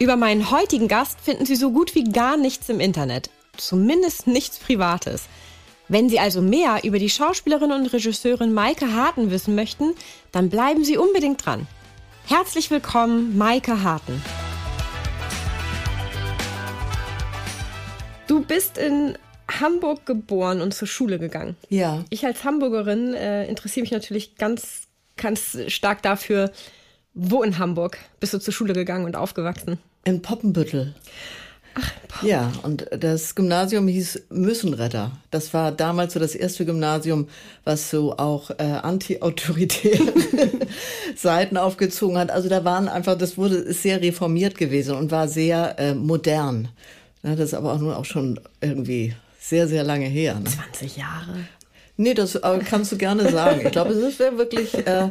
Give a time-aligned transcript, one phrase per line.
[0.00, 3.30] Über meinen heutigen Gast finden Sie so gut wie gar nichts im Internet.
[3.56, 5.26] Zumindest nichts Privates.
[5.86, 9.94] Wenn Sie also mehr über die Schauspielerin und Regisseurin Maike Harten wissen möchten,
[10.32, 11.68] dann bleiben Sie unbedingt dran.
[12.26, 14.20] Herzlich willkommen, Maike Harten.
[18.26, 19.16] Du bist in
[19.48, 21.54] Hamburg geboren und zur Schule gegangen.
[21.68, 22.04] Ja.
[22.10, 26.50] Ich als Hamburgerin äh, interessiere mich natürlich ganz, ganz stark dafür,
[27.14, 29.78] wo in Hamburg bist du zur Schule gegangen und aufgewachsen?
[30.04, 30.94] In Poppenbüttel.
[31.76, 32.28] Ach, Pop.
[32.28, 35.12] Ja, und das Gymnasium hieß Müssenretter.
[35.30, 37.28] Das war damals so das erste Gymnasium,
[37.64, 40.12] was so auch äh, anti-autoritäre
[41.16, 42.30] Seiten aufgezogen hat.
[42.30, 46.68] Also da waren einfach, das wurde ist sehr reformiert gewesen und war sehr äh, modern.
[47.24, 50.34] Ja, das ist aber auch nur auch schon irgendwie sehr, sehr lange her.
[50.34, 50.44] Ne?
[50.44, 51.34] 20 Jahre.
[51.96, 53.62] Nee, das äh, kannst du gerne sagen.
[53.64, 55.08] Ich glaube, es wäre wirklich äh,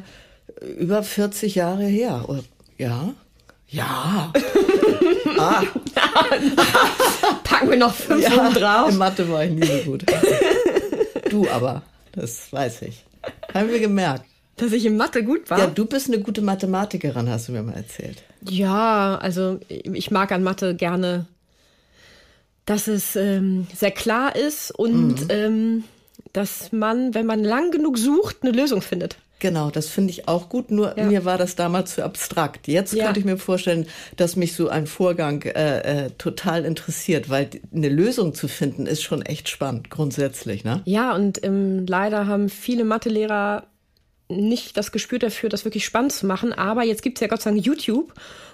[0.78, 2.26] über 40 Jahre her.
[2.28, 2.44] Oder,
[2.78, 3.14] ja.
[3.68, 4.32] Ja.
[5.40, 5.64] ah.
[7.44, 8.90] Packen wir noch fünf ja, drauf.
[8.90, 10.06] In Mathe war ich nie so gut.
[11.30, 13.04] Du aber, das weiß ich.
[13.56, 14.26] Haben wir gemerkt.
[14.58, 15.58] Dass ich in Mathe gut war?
[15.58, 18.22] Ja, du bist eine gute Mathematikerin, hast du mir mal erzählt.
[18.48, 21.26] Ja, also ich mag an Mathe gerne,
[22.66, 25.28] dass es ähm, sehr klar ist und mhm.
[25.30, 25.84] ähm,
[26.34, 29.18] dass man, wenn man lang genug sucht, eine Lösung findet.
[29.44, 31.04] Genau, das finde ich auch gut, nur ja.
[31.04, 32.70] mir war das damals zu abstrakt.
[32.70, 33.04] Jetzt ja.
[33.04, 37.90] könnte ich mir vorstellen, dass mich so ein Vorgang äh, äh, total interessiert, weil eine
[37.90, 40.64] Lösung zu finden ist schon echt spannend, grundsätzlich.
[40.64, 40.82] Ne?
[40.86, 43.68] Ja, und ähm, leider haben viele Mathelehrer
[44.30, 46.54] nicht das Gespür dafür, das wirklich spannend zu machen.
[46.54, 48.14] Aber jetzt gibt es ja Gott sei Dank YouTube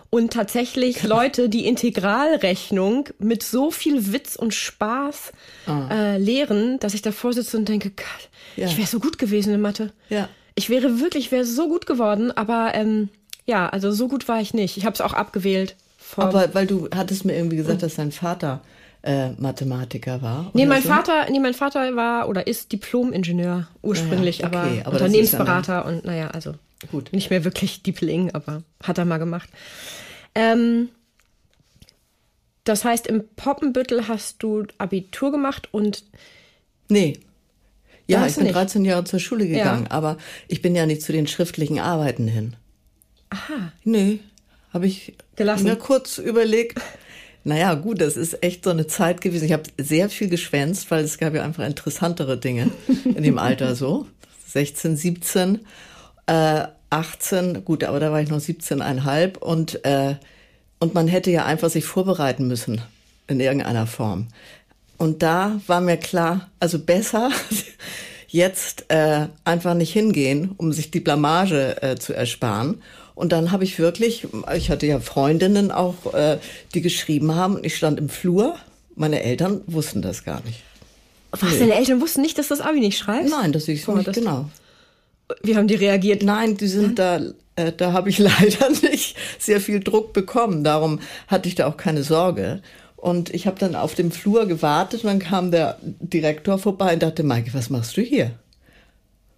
[0.09, 1.17] und tatsächlich genau.
[1.17, 5.33] Leute, die Integralrechnung mit so viel Witz und Spaß
[5.67, 5.88] ah.
[5.91, 8.66] äh, lehren, dass ich davor sitze und denke, Gott, ja.
[8.66, 9.94] ich wäre so gut gewesen in Mathe.
[10.09, 13.07] Ja ich wäre wirklich, wäre so gut geworden, aber ähm,
[13.45, 14.75] ja, also so gut war ich nicht.
[14.75, 15.77] Ich habe es auch abgewählt.
[16.17, 18.59] Aber weil du hattest mir irgendwie gesagt, dass dein Vater
[19.01, 20.51] äh, Mathematiker war.
[20.53, 20.89] Nee, mein so?
[20.89, 26.03] Vater, nee, mein Vater war oder ist Diplom-Ingenieur ursprünglich, ja, okay, aber, aber Unternehmensberater und
[26.03, 26.55] naja, also
[26.91, 27.13] gut.
[27.13, 29.49] nicht mehr wirklich Diepling, aber hat er mal gemacht.
[30.35, 30.89] Ähm,
[32.65, 36.03] das heißt, im Poppenbüttel hast du Abitur gemacht und
[36.89, 37.19] Nee,
[38.09, 38.55] ja, ich bin nicht.
[38.55, 39.91] 13 Jahre zur Schule gegangen, ja.
[39.91, 42.55] aber ich bin ja nicht zu den schriftlichen Arbeiten hin.
[43.29, 43.71] Aha.
[43.83, 44.19] Nee,
[44.73, 45.65] habe ich Gelassen.
[45.65, 46.79] mir kurz überlegt.
[47.43, 49.45] Naja, gut, das ist echt so eine Zeit gewesen.
[49.45, 52.69] Ich habe sehr viel geschwänzt, weil es gab ja einfach interessantere Dinge
[53.05, 54.07] in dem Alter so.
[54.47, 55.59] 16, 17,
[56.25, 60.15] äh, 18, gut, aber da war ich noch 17,5 und, äh,
[60.79, 62.81] und man hätte ja einfach sich vorbereiten müssen
[63.27, 64.27] in irgendeiner Form.
[64.99, 67.31] Und da war mir klar, also besser
[68.27, 72.81] jetzt äh, einfach nicht hingehen, um sich die Blamage äh, zu ersparen.
[73.15, 76.38] Und dann habe ich wirklich, ich hatte ja Freundinnen auch, äh,
[76.73, 77.55] die geschrieben haben.
[77.55, 78.57] Und ich stand im Flur.
[78.95, 80.63] Meine Eltern wussten das gar nicht.
[81.31, 81.59] Was, nee.
[81.59, 83.31] deine Eltern wussten nicht, dass das Abi nicht schreibst?
[83.31, 84.49] Nein, das ich oh, nicht, das genau.
[85.43, 86.23] Wie haben die reagiert?
[86.23, 87.21] Nein, die sind da,
[87.55, 90.65] äh, da habe ich leider nicht sehr viel Druck bekommen.
[90.65, 92.61] Darum hatte ich da auch keine Sorge.
[92.99, 97.01] Und ich habe dann auf dem Flur gewartet und dann kam der Direktor vorbei und
[97.01, 98.31] dachte, Maike, was machst du hier?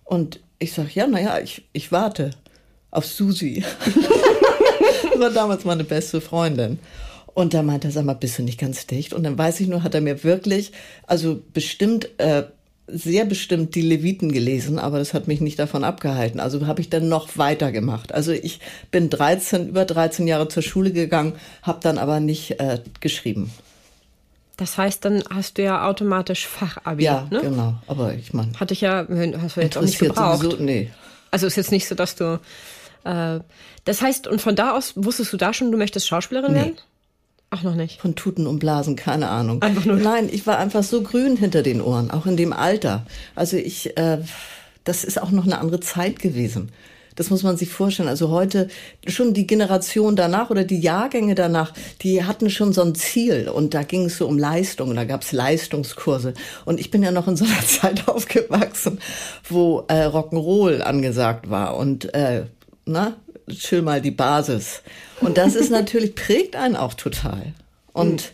[0.03, 2.31] Und ich sag, ja, naja, ich, ich warte
[2.89, 3.63] auf Susi.
[3.85, 6.79] das war damals meine beste Freundin.
[7.33, 9.13] Und da meinte er, sag mal, bist du nicht ganz dicht?
[9.13, 10.71] Und dann weiß ich nur, hat er mir wirklich,
[11.05, 12.43] also bestimmt äh,
[12.87, 16.39] sehr bestimmt die Leviten gelesen, aber das hat mich nicht davon abgehalten.
[16.39, 18.13] Also habe ich dann noch weitergemacht.
[18.13, 18.59] Also ich
[18.91, 23.51] bin 13, über 13 Jahre zur Schule gegangen, habe dann aber nicht äh, geschrieben.
[24.57, 27.03] Das heißt, dann hast du ja automatisch Fachabi.
[27.03, 27.39] Ja, ne?
[27.41, 27.75] genau.
[27.87, 28.51] Aber ich meine.
[28.59, 29.07] Hatte ich ja,
[29.41, 30.43] hast du jetzt auch nicht gebraucht.
[30.43, 30.91] Sowieso, nee.
[31.31, 32.39] Also ist jetzt nicht so, dass du.
[33.03, 33.39] Äh,
[33.85, 36.59] das heißt, und von da aus wusstest du da schon, du möchtest Schauspielerin nee.
[36.59, 36.75] werden?
[37.53, 37.99] Ach, noch nicht.
[37.99, 39.61] Von Tuten und Blasen, keine Ahnung.
[39.61, 39.97] Einfach nur.
[39.97, 43.05] Nein, ich war einfach so grün hinter den Ohren, auch in dem Alter.
[43.35, 44.19] Also ich, äh,
[44.85, 46.71] das ist auch noch eine andere Zeit gewesen.
[47.17, 48.07] Das muss man sich vorstellen.
[48.07, 48.69] Also heute
[49.05, 53.73] schon die Generation danach oder die Jahrgänge danach, die hatten schon so ein Ziel und
[53.73, 56.33] da ging es so um Leistung, da gab es Leistungskurse.
[56.63, 58.99] Und ich bin ja noch in so einer Zeit aufgewachsen,
[59.43, 62.45] wo äh, Rock'n'Roll angesagt war und äh,
[62.85, 63.17] na,
[63.49, 64.81] chill mal die Basis.
[65.19, 67.53] Und das ist natürlich, prägt einen auch total.
[67.93, 68.33] Und,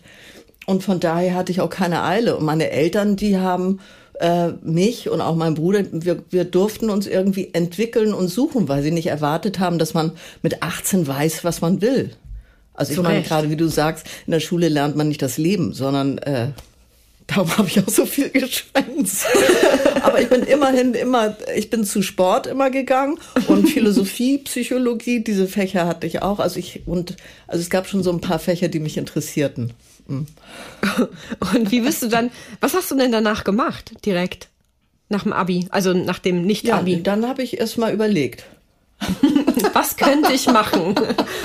[0.65, 2.37] und von daher hatte ich auch keine Eile.
[2.37, 3.79] Und meine Eltern, die haben
[4.19, 8.83] äh, mich und auch mein Bruder, wir, wir durften uns irgendwie entwickeln und suchen, weil
[8.83, 10.11] sie nicht erwartet haben, dass man
[10.41, 12.11] mit 18 weiß, was man will.
[12.73, 15.73] Also ich meine, gerade wie du sagst, in der Schule lernt man nicht das Leben,
[15.73, 16.49] sondern äh,
[17.37, 19.25] darum habe ich auch so viel geschwänzt.
[20.01, 25.47] Aber ich bin immerhin immer, ich bin zu Sport immer gegangen und Philosophie, Psychologie, diese
[25.47, 26.39] Fächer hatte ich auch.
[26.39, 29.73] Also ich und also es gab schon so ein paar Fächer, die mich interessierten.
[30.07, 30.27] Mhm.
[31.53, 32.31] Und wie bist du dann,
[32.61, 34.47] was hast du denn danach gemacht, direkt?
[35.09, 36.95] Nach dem Abi, also nach dem Nicht-Abi?
[36.95, 38.45] Ja, dann habe ich erst mal überlegt.
[39.73, 40.95] Was könnte ich machen?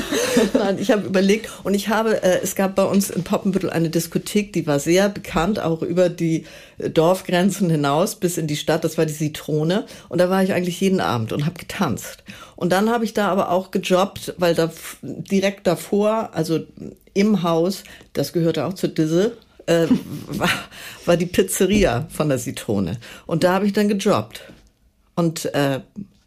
[0.55, 3.91] Nein, ich habe überlegt und ich habe, äh, es gab bei uns in Poppenbüttel eine
[3.91, 6.47] Diskothek, die war sehr bekannt, auch über die
[6.79, 8.85] äh, Dorfgrenzen hinaus bis in die Stadt.
[8.85, 12.25] Das war die Zitrone und da war ich eigentlich jeden Abend und habe getanzt.
[12.57, 14.71] Und dann habe ich da aber auch gejobbt, weil da
[15.03, 16.61] direkt davor, also
[17.13, 17.85] im Haus,
[18.15, 19.87] das gehörte auch zur Disse, äh,
[20.27, 20.49] war,
[21.05, 22.99] war die Pizzeria von der Zitrone.
[23.27, 24.43] Und da habe ich dann gejobbt.
[25.15, 25.81] Und äh,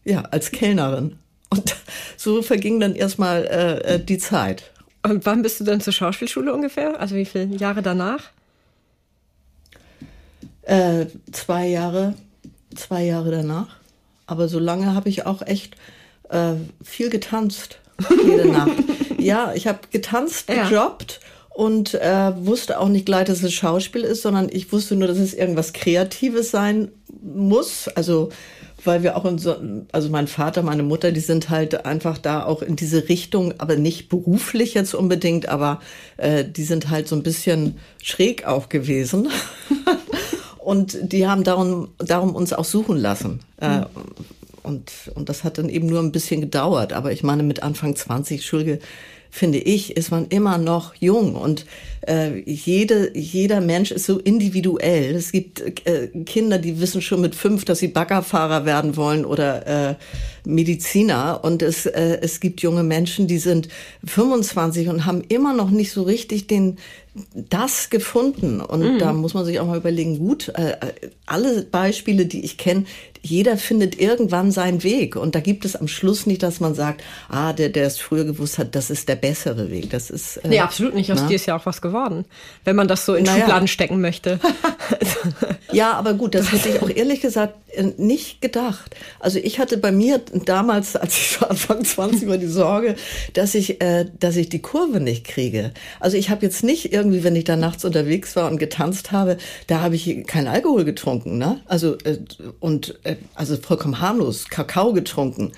[0.06, 1.18] ja, als Kellnerin.
[1.50, 1.76] Und
[2.18, 4.72] so verging dann erstmal äh, äh, die Zeit.
[5.04, 7.00] Und wann bist du dann zur Schauspielschule ungefähr?
[7.00, 8.32] Also wie viele Jahre danach?
[10.64, 12.16] Äh, zwei Jahre,
[12.76, 13.78] zwei Jahre danach.
[14.26, 15.76] Aber so lange habe ich auch echt
[16.30, 16.54] äh,
[16.84, 17.80] viel getanzt.
[18.26, 18.72] Jede Nacht.
[19.20, 21.56] Ja, ich habe getanzt, gejobbt ja.
[21.56, 25.20] und äh, wusste auch nicht gleich, dass es Schauspiel ist, sondern ich wusste nur, dass
[25.20, 26.92] es irgendwas Kreatives sein
[27.22, 27.88] muss.
[27.90, 28.30] Also
[28.86, 29.56] weil wir auch in so,
[29.92, 33.76] also mein Vater, meine Mutter, die sind halt einfach da auch in diese Richtung, aber
[33.76, 35.80] nicht beruflich jetzt unbedingt, aber
[36.18, 39.30] äh, die sind halt so ein bisschen schräg auch gewesen.
[40.58, 43.40] und die haben darum, darum uns auch suchen lassen.
[43.58, 43.86] Äh, hm.
[44.64, 46.94] und, und das hat dann eben nur ein bisschen gedauert.
[46.94, 48.80] Aber ich meine, mit Anfang 20, Entschuldige,
[49.36, 51.66] finde ich, ist man immer noch jung und
[52.08, 55.16] äh, jede, jeder Mensch ist so individuell.
[55.16, 59.90] Es gibt äh, Kinder, die wissen schon mit fünf, dass sie Baggerfahrer werden wollen oder
[59.92, 59.96] äh,
[60.46, 63.68] Mediziner und es, äh, es gibt junge Menschen, die sind
[64.06, 66.78] 25 und haben immer noch nicht so richtig den
[67.34, 69.00] das gefunden und mhm.
[69.00, 70.76] da muss man sich auch mal überlegen, gut, äh,
[71.26, 72.84] alle Beispiele, die ich kenne,
[73.26, 75.16] jeder findet irgendwann seinen Weg.
[75.16, 78.24] Und da gibt es am Schluss nicht, dass man sagt, ah, der, der es früher
[78.24, 79.90] gewusst hat, das ist der bessere Weg.
[79.90, 80.38] Das ist.
[80.38, 81.12] Äh, nee, absolut nicht.
[81.12, 81.95] Aus dir ist ja auch was geworden.
[82.64, 83.40] Wenn man das so in naja.
[83.40, 84.40] Schubladen stecken möchte.
[85.72, 87.56] ja, aber gut, das hätte ich auch ehrlich gesagt
[87.98, 88.96] nicht gedacht.
[89.20, 92.96] Also ich hatte bei mir damals, als ich so Anfang 20 war, die Sorge,
[93.34, 95.72] dass ich, äh, dass ich die Kurve nicht kriege.
[96.00, 99.38] Also ich habe jetzt nicht irgendwie, wenn ich da nachts unterwegs war und getanzt habe,
[99.68, 101.62] da habe ich keinen Alkohol getrunken, ne?
[101.66, 102.20] Also äh,
[102.60, 105.52] und äh, also vollkommen harmlos, Kakao getrunken.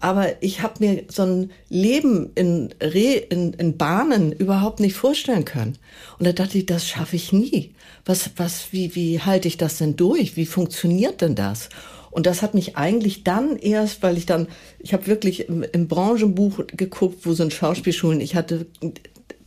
[0.00, 5.44] Aber ich habe mir so ein Leben in, Re, in, in Bahnen überhaupt nicht vorstellen
[5.44, 5.78] können.
[6.18, 7.74] Und da dachte ich, das schaffe ich nie.
[8.04, 10.36] Was, was, wie, wie halte ich das denn durch?
[10.36, 11.68] Wie funktioniert denn das?
[12.10, 14.46] Und das hat mich eigentlich dann erst, weil ich dann,
[14.78, 18.20] ich habe wirklich im, im Branchenbuch geguckt, wo sind Schauspielschulen.
[18.20, 18.66] Ich hatte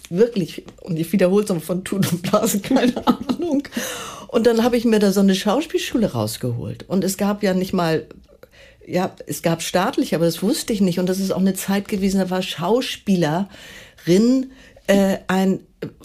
[0.09, 3.63] wirklich, und ich wiederhole es von Tun und Blasen, keine Ahnung.
[4.27, 6.83] Und dann habe ich mir da so eine Schauspielschule rausgeholt.
[6.89, 8.05] Und es gab ja nicht mal,
[8.85, 10.99] ja, es gab staatlich, aber das wusste ich nicht.
[10.99, 13.47] Und das ist auch eine Zeit gewesen, da war Schauspielerin
[14.87, 15.61] äh, ein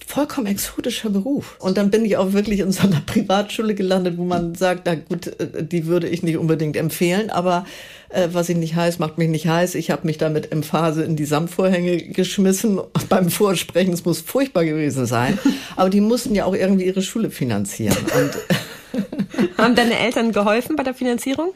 [0.07, 1.57] vollkommen exotischer Beruf.
[1.59, 4.95] Und dann bin ich auch wirklich in so einer Privatschule gelandet, wo man sagt, na
[4.95, 7.65] gut, äh, die würde ich nicht unbedingt empfehlen, aber
[8.09, 9.75] äh, was ich nicht heiß, macht mich nicht heiß.
[9.75, 13.93] Ich habe mich damit im Phase in die Samtvorhänge geschmissen beim Vorsprechen.
[13.93, 15.39] Es muss furchtbar gewesen sein.
[15.77, 17.97] Aber die mussten ja auch irgendwie ihre Schule finanzieren.
[18.15, 21.53] Und Haben deine Eltern geholfen bei der Finanzierung?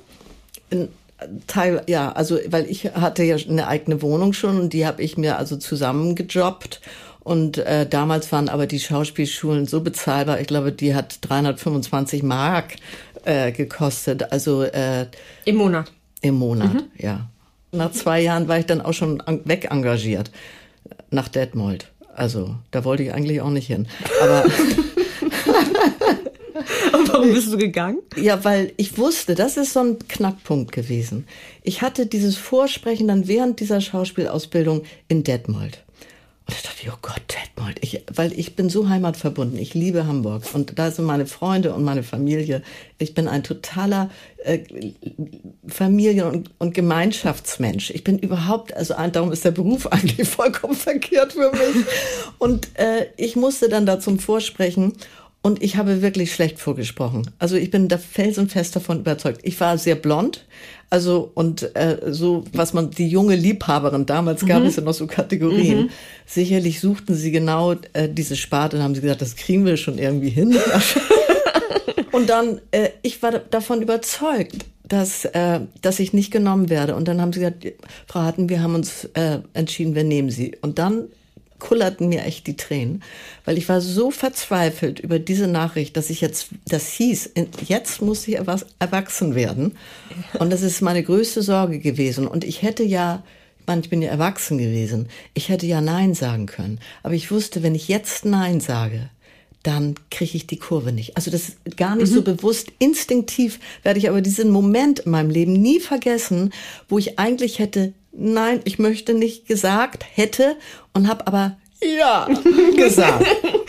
[0.70, 0.88] In,
[1.46, 5.16] Teil, ja, also weil ich hatte ja eine eigene Wohnung schon und die habe ich
[5.16, 6.82] mir also zusammengejobbt
[7.26, 10.40] und äh, damals waren aber die Schauspielschulen so bezahlbar.
[10.40, 12.76] Ich glaube, die hat 325 Mark
[13.24, 14.30] äh, gekostet.
[14.30, 15.08] Also äh,
[15.44, 15.90] im Monat.
[16.20, 16.84] Im Monat, mhm.
[16.96, 17.26] ja.
[17.72, 20.30] Nach zwei Jahren war ich dann auch schon weg engagiert
[21.10, 21.90] nach Detmold.
[22.14, 23.88] Also da wollte ich eigentlich auch nicht hin.
[24.22, 24.44] Aber
[26.92, 27.98] Und warum bist du gegangen?
[28.14, 31.26] Ja, weil ich wusste, das ist so ein Knackpunkt gewesen.
[31.64, 35.82] Ich hatte dieses Vorsprechen dann während dieser Schauspielausbildung in Detmold.
[36.48, 39.58] Und da dachte ich, oh Gott, Detmold, ich, weil ich bin so heimatverbunden.
[39.58, 42.62] Ich liebe Hamburg und da sind meine Freunde und meine Familie.
[42.98, 44.10] Ich bin ein totaler
[44.44, 44.60] äh,
[45.66, 47.90] Familien- und, und Gemeinschaftsmensch.
[47.90, 51.84] Ich bin überhaupt, also darum ist der Beruf eigentlich vollkommen verkehrt für mich.
[52.38, 54.92] Und äh, ich musste dann da zum Vorsprechen
[55.46, 57.30] Und ich habe wirklich schlecht vorgesprochen.
[57.38, 59.42] Also ich bin da felsenfest davon überzeugt.
[59.44, 60.44] Ich war sehr blond,
[60.90, 64.66] also und äh, so, was man die junge Liebhaberin damals gab mhm.
[64.66, 65.82] es ja noch so Kategorien.
[65.82, 65.90] Mhm.
[66.26, 69.98] Sicherlich suchten sie genau äh, diese Sparte und haben sie gesagt, das kriegen wir schon
[69.98, 70.58] irgendwie hin.
[72.10, 76.96] und dann, äh, ich war davon überzeugt, dass, äh, dass ich nicht genommen werde.
[76.96, 77.64] Und dann haben sie gesagt,
[78.08, 80.56] Frau Harten, wir haben uns äh, entschieden, wir nehmen Sie.
[80.60, 81.04] Und dann
[81.58, 83.02] kullerten mir echt die Tränen,
[83.44, 87.30] weil ich war so verzweifelt über diese Nachricht, dass ich jetzt, das hieß,
[87.66, 89.76] jetzt muss ich erwachsen werden.
[90.38, 92.26] Und das ist meine größte Sorge gewesen.
[92.26, 93.22] Und ich hätte ja,
[93.60, 96.80] ich meine, ich bin ja erwachsen gewesen, ich hätte ja Nein sagen können.
[97.02, 99.10] Aber ich wusste, wenn ich jetzt Nein sage,
[99.66, 101.16] dann kriege ich die Kurve nicht.
[101.16, 102.14] Also das ist gar nicht mhm.
[102.14, 102.68] so bewusst.
[102.78, 106.52] Instinktiv werde ich aber diesen Moment in meinem Leben nie vergessen,
[106.88, 110.56] wo ich eigentlich hätte nein, ich möchte nicht gesagt hätte
[110.92, 112.28] und habe aber ja
[112.76, 113.26] gesagt.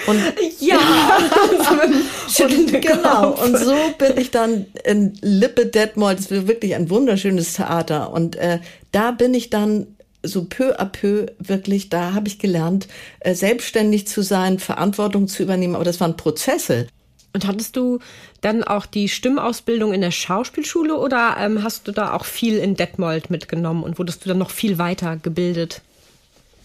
[0.07, 0.21] Und
[0.59, 0.79] ja,
[2.39, 3.31] und, genau.
[3.31, 6.19] Und so bin ich dann in Lippe Detmold.
[6.19, 8.11] Das ist wirklich ein wunderschönes Theater.
[8.11, 8.59] Und äh,
[8.91, 9.87] da bin ich dann
[10.23, 12.87] so peu à peu wirklich, da habe ich gelernt,
[13.19, 15.75] äh, selbstständig zu sein, Verantwortung zu übernehmen.
[15.75, 16.87] Aber das waren Prozesse.
[17.33, 17.99] Und hattest du
[18.41, 22.75] dann auch die Stimmausbildung in der Schauspielschule oder ähm, hast du da auch viel in
[22.75, 25.82] Detmold mitgenommen und wurdest du dann noch viel weiter gebildet?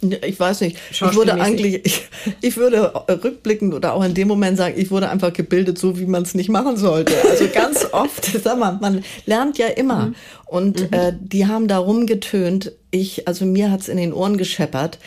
[0.02, 0.78] Ich weiß nicht.
[0.90, 2.08] Ich wurde eigentlich, ich,
[2.40, 6.06] ich würde rückblickend oder auch in dem Moment sagen, ich wurde einfach gebildet, so wie
[6.06, 7.14] man es nicht machen sollte.
[7.30, 10.06] Also ganz oft, sag mal, man lernt ja immer.
[10.06, 10.14] Mhm.
[10.46, 10.98] Und mhm.
[10.98, 12.72] Äh, die haben da rumgetönt.
[12.90, 14.98] Ich, also mir hat's in den Ohren gescheppert.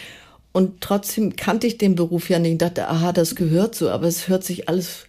[0.53, 2.53] Und trotzdem kannte ich den Beruf ja nicht.
[2.53, 5.07] Ich dachte, aha, das gehört so, aber es hört sich alles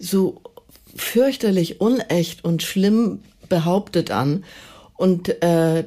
[0.00, 0.40] so
[0.96, 4.44] fürchterlich unecht und schlimm behauptet an.
[4.96, 5.84] Und äh,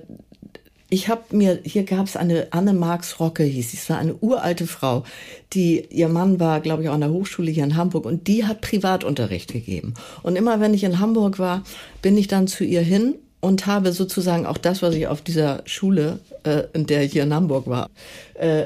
[0.90, 4.16] ich habe mir, hier gab es eine Anne Marx Rocke, hieß sie, es war eine
[4.16, 5.06] uralte Frau,
[5.54, 8.46] die, ihr Mann war, glaube ich, auch an der Hochschule hier in Hamburg und die
[8.46, 9.94] hat Privatunterricht gegeben.
[10.22, 11.64] Und immer wenn ich in Hamburg war,
[12.02, 15.64] bin ich dann zu ihr hin und habe sozusagen auch das, was ich auf dieser
[15.66, 17.90] Schule, äh, in der ich hier in Hamburg war,
[18.34, 18.66] äh,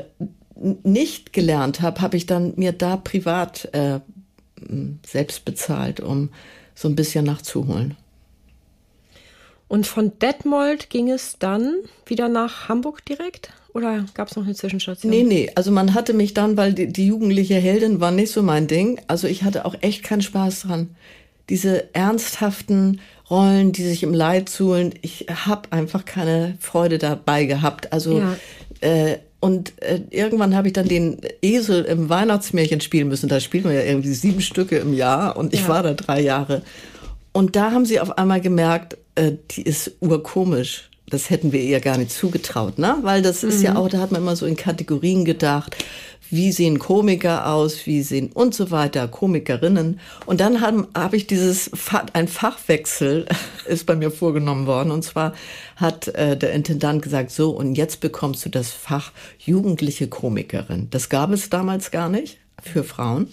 [0.83, 3.99] nicht gelernt habe, habe ich dann mir da privat äh,
[5.05, 6.29] selbst bezahlt, um
[6.73, 7.95] so ein bisschen nachzuholen.
[9.67, 13.49] Und von Detmold ging es dann wieder nach Hamburg direkt?
[13.73, 15.09] Oder gab es noch eine Zwischenstation?
[15.09, 15.51] Nee, nee.
[15.55, 19.01] Also man hatte mich dann, weil die, die, jugendliche Heldin war nicht so mein Ding.
[19.07, 20.95] Also ich hatte auch echt keinen Spaß dran.
[21.49, 27.91] Diese ernsthaften Rollen, die sich im Leid suhlen, ich habe einfach keine Freude dabei gehabt.
[27.91, 28.37] Also ja.
[28.81, 33.29] äh, und äh, irgendwann habe ich dann den Esel im Weihnachtsmärchen spielen müssen.
[33.29, 35.67] Da spielt man ja irgendwie sieben Stücke im Jahr und ich ja.
[35.67, 36.63] war da drei Jahre.
[37.31, 40.89] Und da haben sie auf einmal gemerkt, äh, die ist urkomisch.
[41.07, 42.97] Das hätten wir ihr gar nicht zugetraut, ne?
[43.01, 43.49] Weil das mhm.
[43.49, 43.77] ist ja mhm.
[43.77, 45.75] auch, da hat man immer so in Kategorien gedacht
[46.29, 49.99] wie sehen Komiker aus, wie sehen und so weiter, Komikerinnen.
[50.25, 51.71] Und dann habe hab ich dieses,
[52.13, 53.25] ein Fachwechsel
[53.67, 54.91] ist bei mir vorgenommen worden.
[54.91, 55.33] Und zwar
[55.75, 60.87] hat äh, der Intendant gesagt, so, und jetzt bekommst du das Fach jugendliche Komikerin.
[60.89, 63.27] Das gab es damals gar nicht für Frauen.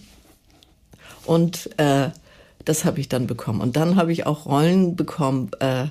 [1.24, 2.10] Und äh,
[2.64, 3.60] das habe ich dann bekommen.
[3.60, 5.86] Und dann habe ich auch Rollen bekommen, äh,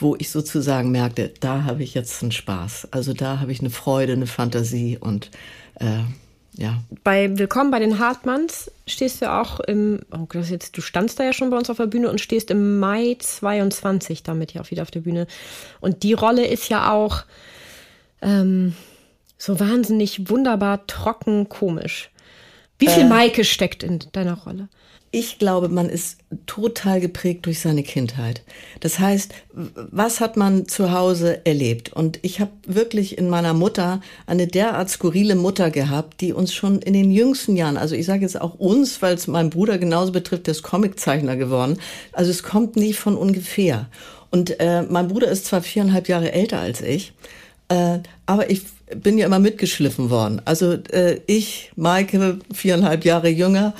[0.00, 2.88] wo ich sozusagen merkte, da habe ich jetzt einen Spaß.
[2.90, 5.30] Also da habe ich eine Freude, eine Fantasie und
[5.76, 6.00] äh,
[6.56, 6.82] ja.
[7.04, 11.24] Bei Willkommen bei den Hartmanns stehst du auch im, oh, das jetzt, du standst da
[11.24, 14.70] ja schon bei uns auf der Bühne und stehst im Mai 22 damit ja auch
[14.70, 15.28] wieder auf der Bühne.
[15.80, 17.24] Und die Rolle ist ja auch
[18.22, 18.74] ähm,
[19.36, 22.10] so wahnsinnig wunderbar trocken komisch.
[22.78, 24.68] Wie viel äh, Maike steckt in deiner Rolle?
[25.10, 28.42] Ich glaube, man ist total geprägt durch seine Kindheit.
[28.80, 31.92] Das heißt, was hat man zu Hause erlebt?
[31.92, 36.80] Und ich habe wirklich in meiner Mutter eine derart skurrile Mutter gehabt, die uns schon
[36.82, 40.12] in den jüngsten Jahren, also ich sage jetzt auch uns, weil es meinen Bruder genauso
[40.12, 41.78] betrifft, der ist Comiczeichner geworden.
[42.12, 43.88] Also es kommt nicht von ungefähr.
[44.30, 47.14] Und äh, mein Bruder ist zwar viereinhalb Jahre älter als ich,
[47.68, 48.62] äh, aber ich
[48.96, 50.40] bin ja immer mitgeschliffen worden.
[50.44, 53.74] Also äh, ich, Maike, viereinhalb Jahre jünger,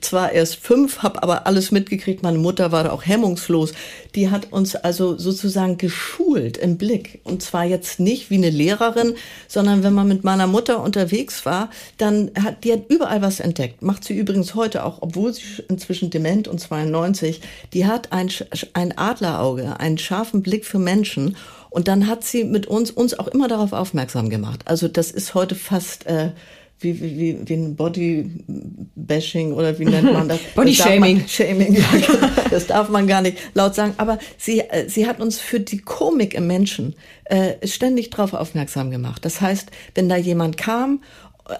[0.00, 2.22] zwar erst fünf, habe aber alles mitgekriegt.
[2.22, 3.72] Meine Mutter war da auch hemmungslos.
[4.14, 7.20] Die hat uns also sozusagen geschult im Blick.
[7.24, 9.14] Und zwar jetzt nicht wie eine Lehrerin,
[9.48, 13.82] sondern wenn man mit meiner Mutter unterwegs war, dann hat die hat überall was entdeckt.
[13.82, 17.40] Macht sie übrigens heute auch, obwohl sie inzwischen dement und 92.
[17.72, 18.30] Die hat ein,
[18.72, 21.36] ein Adlerauge, einen scharfen Blick für Menschen.
[21.70, 24.62] Und dann hat sie mit uns, uns auch immer darauf aufmerksam gemacht.
[24.64, 26.32] Also das ist heute fast, äh,
[26.80, 30.38] wie, wie, wie, wie ein Body-Bashing oder wie nennt man das?
[30.54, 31.24] Body-Shaming.
[31.28, 32.28] Shaming, genau.
[32.50, 33.94] das darf man gar nicht laut sagen.
[33.98, 36.94] Aber sie, äh, sie hat uns für die Komik im Menschen
[37.26, 39.24] äh, ständig darauf aufmerksam gemacht.
[39.24, 41.00] Das heißt, wenn da jemand kam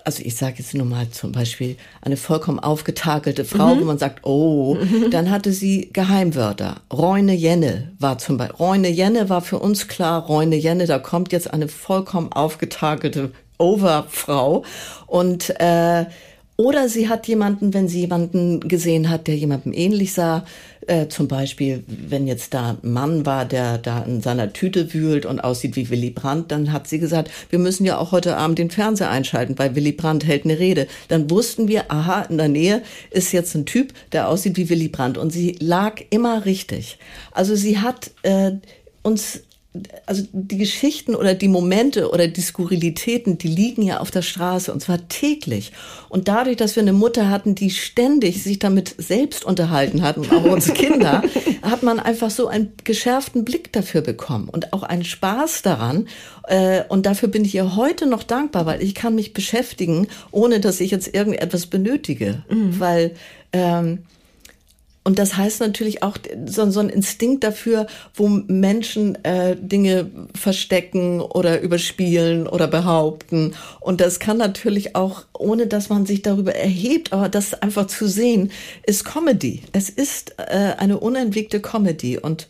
[0.04, 3.80] also ich sage jetzt nur mal zum Beispiel eine vollkommen aufgetakelte Frau, mhm.
[3.80, 5.10] wo man sagt, oh, mhm.
[5.10, 6.82] dann hatte sie Geheimwörter.
[6.92, 11.32] Reune Jenne war zum Beispiel, Reune Jenne war für uns klar, Reune Jenne, da kommt
[11.32, 14.64] jetzt eine vollkommen aufgetakelte Overfrau
[15.06, 16.06] und äh,
[16.60, 20.44] oder sie hat jemanden, wenn sie jemanden gesehen hat, der jemandem ähnlich sah,
[20.86, 25.24] äh, zum Beispiel, wenn jetzt da ein Mann war, der da in seiner Tüte wühlt
[25.24, 28.58] und aussieht wie Willy Brandt, dann hat sie gesagt, wir müssen ja auch heute Abend
[28.58, 30.86] den Fernseher einschalten, weil Willy Brandt hält eine Rede.
[31.08, 34.88] Dann wussten wir, aha, in der Nähe ist jetzt ein Typ, der aussieht wie Willy
[34.88, 35.16] Brandt.
[35.16, 36.98] Und sie lag immer richtig.
[37.32, 38.52] Also sie hat äh,
[39.02, 39.44] uns
[40.04, 44.72] also die Geschichten oder die Momente oder die Skurrilitäten, die liegen ja auf der Straße
[44.72, 45.70] und zwar täglich.
[46.08, 50.32] Und dadurch, dass wir eine Mutter hatten, die ständig sich damit selbst unterhalten hat und
[50.32, 51.22] auch unsere Kinder,
[51.62, 56.08] hat man einfach so einen geschärften Blick dafür bekommen und auch einen Spaß daran.
[56.48, 60.58] Äh, und dafür bin ich ihr heute noch dankbar, weil ich kann mich beschäftigen, ohne
[60.58, 62.80] dass ich jetzt irgendetwas benötige, mhm.
[62.80, 63.14] weil
[63.52, 64.00] ähm,
[65.02, 71.22] und das heißt natürlich auch so, so ein Instinkt dafür, wo Menschen äh, Dinge verstecken
[71.22, 73.54] oder überspielen oder behaupten.
[73.80, 78.08] Und das kann natürlich auch, ohne dass man sich darüber erhebt, aber das einfach zu
[78.08, 78.52] sehen,
[78.84, 79.62] ist Comedy.
[79.72, 82.18] Es ist äh, eine unentwegte Comedy.
[82.18, 82.48] Und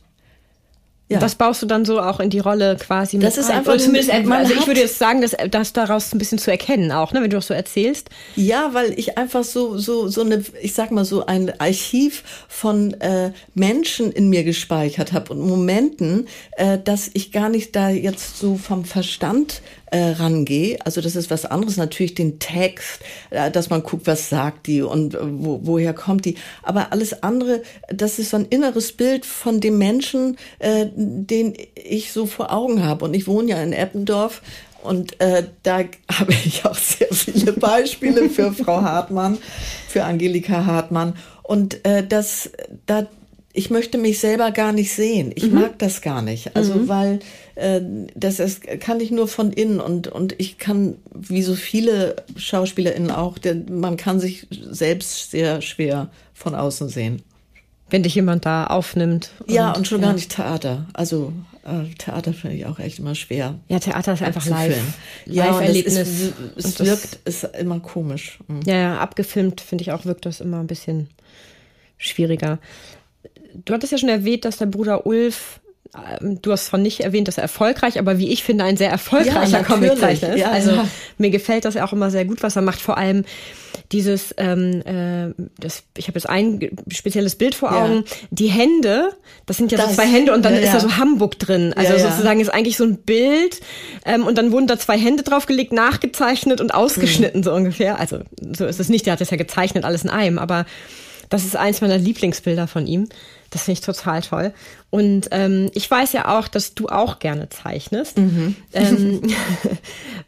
[1.11, 1.19] ja.
[1.19, 4.11] Das baust du dann so auch in die Rolle quasi mit Das ist einfach zumindest,
[4.11, 7.31] also ich würde jetzt sagen, dass das daraus ein bisschen zu erkennen auch, ne, wenn
[7.31, 8.11] du das so erzählst.
[8.37, 12.95] Ja, weil ich einfach so so so eine, ich sag mal so ein Archiv von
[13.01, 18.39] äh, Menschen in mir gespeichert habe und Momenten, äh, dass ich gar nicht da jetzt
[18.39, 20.79] so vom Verstand äh, rangehe.
[20.85, 24.83] Also das ist was anderes, natürlich den Text, äh, dass man guckt, was sagt die
[24.83, 26.37] und äh, wo, woher kommt die.
[26.63, 32.13] Aber alles andere, das ist so ein inneres Bild von dem Menschen, äh, den ich
[32.13, 33.05] so vor Augen habe.
[33.05, 34.43] Und ich wohne ja in Eppendorf
[34.83, 35.79] und äh, da
[36.13, 39.39] habe ich auch sehr viele Beispiele für Frau Hartmann,
[39.89, 41.15] für Angelika Hartmann.
[41.43, 42.51] Und äh, das,
[42.87, 43.07] da,
[43.53, 45.33] ich möchte mich selber gar nicht sehen.
[45.35, 45.61] Ich mhm.
[45.61, 46.57] mag das gar nicht.
[46.57, 46.89] Also, mhm.
[46.89, 47.19] weil
[47.61, 47.81] äh,
[48.15, 53.11] das ist, kann ich nur von innen und, und ich kann, wie so viele SchauspielerInnen
[53.11, 57.23] auch, der, man kann sich selbst sehr schwer von außen sehen.
[57.91, 59.31] Wenn dich jemand da aufnimmt.
[59.41, 60.07] Und, ja, und schon ja.
[60.07, 60.87] gar nicht Theater.
[60.93, 61.33] Also
[61.65, 63.59] äh, Theater finde ich auch echt immer schwer.
[63.69, 64.77] Ja, Theater ist einfach live.
[65.27, 65.95] Live-Erlebnis.
[65.95, 68.39] Ja, es, es wirkt, ist immer komisch.
[68.47, 68.61] Mhm.
[68.65, 71.09] Ja, ja, abgefilmt finde ich auch, wirkt das immer ein bisschen
[71.99, 72.59] schwieriger
[73.65, 75.60] du hattest ja schon erwähnt, dass der Bruder Ulf
[76.21, 79.59] du hast zwar nicht erwähnt, dass er erfolgreich, aber wie ich finde, ein sehr erfolgreicher
[79.59, 80.41] ja, Comiczeichner ist.
[80.41, 80.89] Ja, also ja.
[81.19, 82.81] mir gefällt das ja auch immer sehr gut, was er macht.
[82.81, 83.25] Vor allem
[83.91, 89.11] dieses, ähm, äh, das, ich habe jetzt ein spezielles Bild vor Augen, die Hände,
[89.47, 91.73] das sind ja das, so zwei Hände und dann ist da so Hamburg drin.
[91.75, 93.61] Also sozusagen ist eigentlich so ein Bild
[94.05, 97.45] ähm, und dann wurden da zwei Hände draufgelegt, nachgezeichnet und ausgeschnitten, mhm.
[97.45, 97.99] so ungefähr.
[97.99, 98.21] Also
[98.57, 100.67] so ist es nicht, der hat das ja gezeichnet, alles in einem, aber
[101.31, 103.09] das ist eins meiner Lieblingsbilder von ihm.
[103.51, 104.53] Das finde ich total toll.
[104.91, 108.17] Und ähm, ich weiß ja auch, dass du auch gerne zeichnest.
[108.19, 108.57] Mhm.
[108.73, 109.23] Ähm,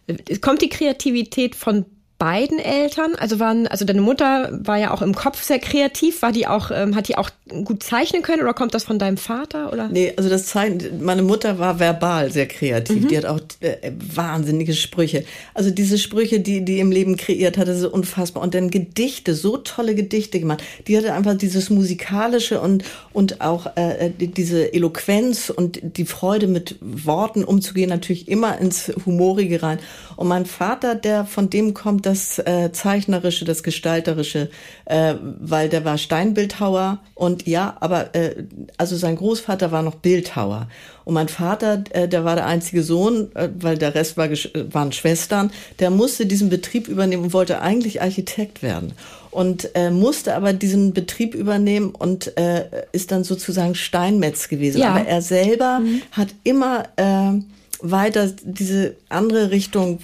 [0.41, 1.87] kommt die Kreativität von
[2.23, 3.17] beiden Eltern?
[3.17, 6.23] Also waren, also deine Mutter war ja auch im Kopf sehr kreativ.
[6.23, 7.31] War die auch, ähm, hat die auch
[7.65, 9.89] gut zeichnen können oder kommt das von deinem Vater oder?
[9.89, 13.03] Nee, also das Zeichnen, meine Mutter war verbal sehr kreativ.
[13.03, 13.09] Mhm.
[13.09, 15.25] Die hat auch äh, wahnsinnige Sprüche.
[15.53, 18.45] Also diese Sprüche, die die im Leben kreiert hatte, so unfassbar.
[18.45, 20.63] Und dann Gedichte, so tolle Gedichte gemacht.
[20.87, 26.77] Die hatte einfach dieses musikalische und und auch äh, diese Eloquenz und die Freude mit
[26.81, 29.81] Worten umzugehen, natürlich immer ins Humorige rein.
[30.23, 34.51] Und mein Vater, der von dem kommt, das äh, Zeichnerische, das Gestalterische,
[34.85, 38.45] äh, weil der war Steinbildhauer und ja, aber äh,
[38.77, 40.69] also sein Großvater war noch Bildhauer.
[41.05, 44.93] Und mein Vater, äh, der war der einzige Sohn, äh, weil der Rest war, waren
[44.93, 48.93] Schwestern, der musste diesen Betrieb übernehmen und wollte eigentlich Architekt werden
[49.33, 54.83] und äh, musste aber diesen Betrieb übernehmen und äh, ist dann sozusagen Steinmetz gewesen.
[54.83, 54.91] Ja.
[54.91, 56.03] Aber er selber mhm.
[56.13, 57.41] hat immer äh,
[57.83, 59.99] weiter diese andere Richtung,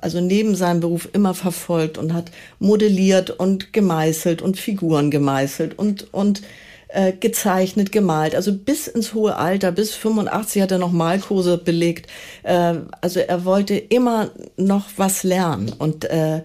[0.00, 6.12] also neben seinem Beruf immer verfolgt und hat modelliert und gemeißelt und Figuren gemeißelt und,
[6.12, 6.42] und
[6.88, 8.34] äh, gezeichnet, gemalt.
[8.34, 12.10] Also bis ins hohe Alter, bis 85 hat er noch Malkurse belegt.
[12.42, 16.42] Äh, also er wollte immer noch was lernen und äh,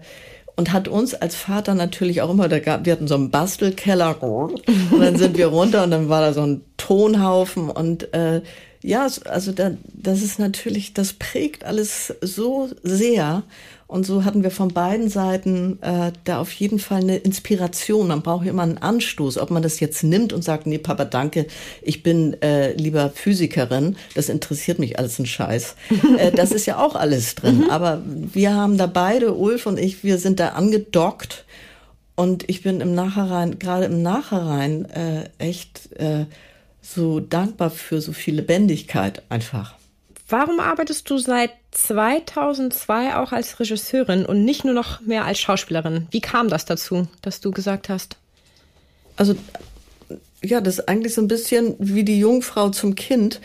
[0.54, 4.22] und hat uns als Vater natürlich auch immer, da gab, wir hatten so einen Bastelkeller
[4.22, 8.42] und dann sind wir runter und dann war da so ein Tonhaufen und äh,
[8.82, 13.44] ja, also da, das ist natürlich, das prägt alles so sehr.
[13.86, 18.08] Und so hatten wir von beiden Seiten äh, da auf jeden Fall eine Inspiration.
[18.08, 21.46] Man braucht immer einen Anstoß, ob man das jetzt nimmt und sagt, nee, Papa, danke,
[21.82, 25.76] ich bin äh, lieber Physikerin, das interessiert mich alles ein Scheiß.
[26.18, 27.64] äh, das ist ja auch alles drin.
[27.64, 27.70] Mhm.
[27.70, 31.44] Aber wir haben da beide, Ulf und ich, wir sind da angedockt.
[32.14, 36.26] Und ich bin im Nachhinein, gerade im Nachhinein, äh, echt äh,
[36.82, 39.74] so dankbar für so viel Lebendigkeit einfach.
[40.28, 46.08] Warum arbeitest du seit 2002 auch als Regisseurin und nicht nur noch mehr als Schauspielerin?
[46.10, 48.16] Wie kam das dazu, dass du gesagt hast?
[49.16, 49.36] Also,
[50.42, 53.40] ja, das ist eigentlich so ein bisschen wie die Jungfrau zum Kind.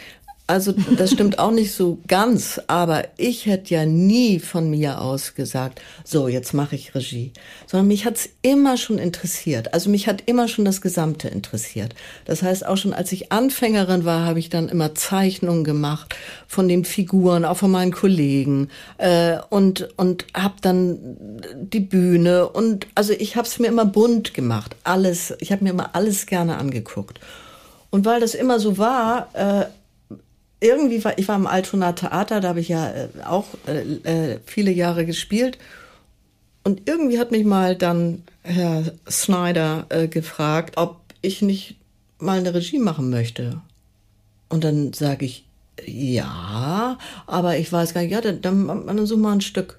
[0.49, 5.35] Also das stimmt auch nicht so ganz, aber ich hätte ja nie von mir aus
[5.35, 7.33] gesagt, so, jetzt mache ich Regie,
[7.65, 9.73] sondern mich hat's immer schon interessiert.
[9.73, 11.95] Also mich hat immer schon das Gesamte interessiert.
[12.23, 16.15] Das heißt, auch schon als ich Anfängerin war, habe ich dann immer Zeichnungen gemacht
[16.47, 20.97] von den Figuren, auch von meinen Kollegen äh, und, und habe dann
[21.55, 25.71] die Bühne und also ich habe es mir immer bunt gemacht, alles, ich habe mir
[25.71, 27.19] immer alles gerne angeguckt.
[27.89, 29.65] Und weil das immer so war, äh,
[30.59, 34.39] irgendwie war, ich war im Altona Theater, da habe ich ja äh, auch äh, äh,
[34.45, 35.57] viele Jahre gespielt.
[36.63, 41.77] Und irgendwie hat mich mal dann Herr Snyder äh, gefragt, ob ich nicht
[42.19, 43.61] mal eine Regie machen möchte.
[44.49, 45.45] Und dann sage ich,
[45.85, 49.77] ja, aber ich weiß gar nicht, ja, dann, dann, dann such mal ein Stück.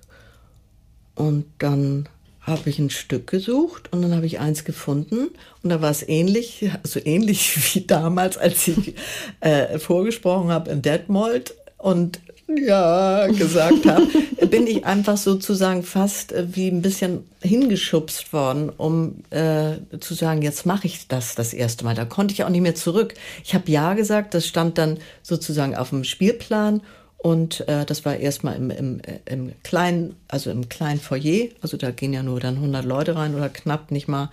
[1.14, 2.08] Und dann
[2.48, 5.28] habe ich ein Stück gesucht und dann habe ich eins gefunden
[5.62, 8.94] und da war es ähnlich, so ähnlich wie damals, als ich
[9.40, 14.06] äh, vorgesprochen habe in Detmold und ja gesagt habe,
[14.46, 20.42] bin ich einfach sozusagen fast äh, wie ein bisschen hingeschubst worden, um äh, zu sagen,
[20.42, 21.94] jetzt mache ich das das erste Mal.
[21.94, 23.14] Da konnte ich auch nicht mehr zurück.
[23.44, 26.80] Ich habe ja gesagt, das stand dann sozusagen auf dem Spielplan
[27.18, 31.48] und äh, das war erstmal im, im, im kleinen, also im kleinen Foyer.
[31.60, 34.30] Also da gehen ja nur dann 100 Leute rein oder knapp nicht mal.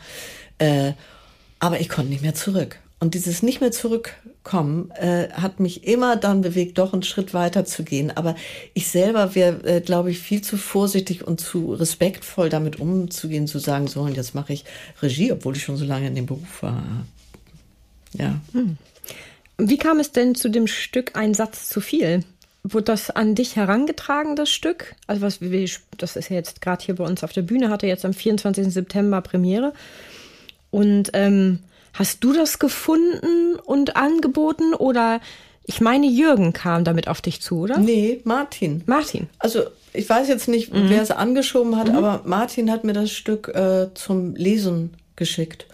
[0.59, 0.93] Äh,
[1.59, 2.79] aber ich konnte nicht mehr zurück.
[2.99, 7.65] Und dieses nicht mehr zurückkommen äh, hat mich immer dann bewegt, doch einen Schritt weiter
[7.65, 8.15] zu gehen.
[8.15, 8.35] Aber
[8.73, 13.59] ich selber wäre, äh, glaube ich, viel zu vorsichtig und zu respektvoll damit umzugehen, zu
[13.59, 14.63] sagen, so, und jetzt mache ich
[15.01, 16.83] Regie, obwohl ich schon so lange in dem Beruf war.
[18.13, 18.39] Ja.
[18.53, 18.77] Hm.
[19.57, 22.23] Wie kam es denn zu dem Stück Ein Satz zu viel?
[22.67, 24.95] Wurde das an dich herangetragen, das Stück?
[25.05, 27.85] Also was wir, das ist ja jetzt gerade hier bei uns auf der Bühne, hatte
[27.85, 28.73] jetzt am 24.
[28.73, 29.71] September Premiere.
[30.71, 31.59] Und ähm,
[31.93, 35.21] hast du das gefunden und angeboten oder
[35.63, 37.77] ich meine, Jürgen kam damit auf dich zu, oder?
[37.77, 38.81] Nee, Martin.
[38.87, 39.27] Martin.
[39.37, 39.61] Also
[39.93, 40.89] ich weiß jetzt nicht, mhm.
[40.89, 41.95] wer es angeschoben hat, mhm.
[41.95, 45.67] aber Martin hat mir das Stück äh, zum Lesen geschickt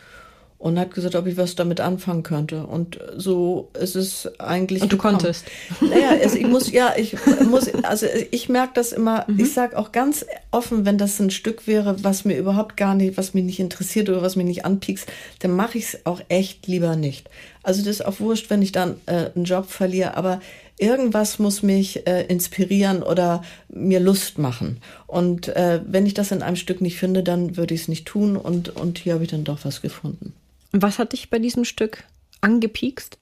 [0.61, 2.67] und hat gesagt, ob ich was damit anfangen könnte.
[2.67, 4.83] Und so ist es eigentlich.
[4.83, 5.17] Und du gekommen.
[5.17, 5.45] konntest.
[5.81, 7.15] Naja, also ich muss, ja, ich
[7.49, 9.39] muss, also ich merke das immer, mhm.
[9.39, 13.17] ich sage auch ganz offen, wenn das ein Stück wäre, was mir überhaupt gar nicht,
[13.17, 15.07] was mich nicht interessiert oder was mich nicht anpiekst,
[15.39, 17.27] dann mache ich es auch echt lieber nicht.
[17.63, 20.41] Also das ist auch wurscht, wenn ich dann äh, einen Job verliere, aber
[20.77, 24.77] irgendwas muss mich äh, inspirieren oder mir Lust machen.
[25.07, 28.05] Und äh, wenn ich das in einem Stück nicht finde, dann würde ich es nicht
[28.05, 30.33] tun und, und hier habe ich dann doch was gefunden.
[30.71, 32.03] Was hat dich bei diesem Stück
[32.41, 33.17] angepiekst?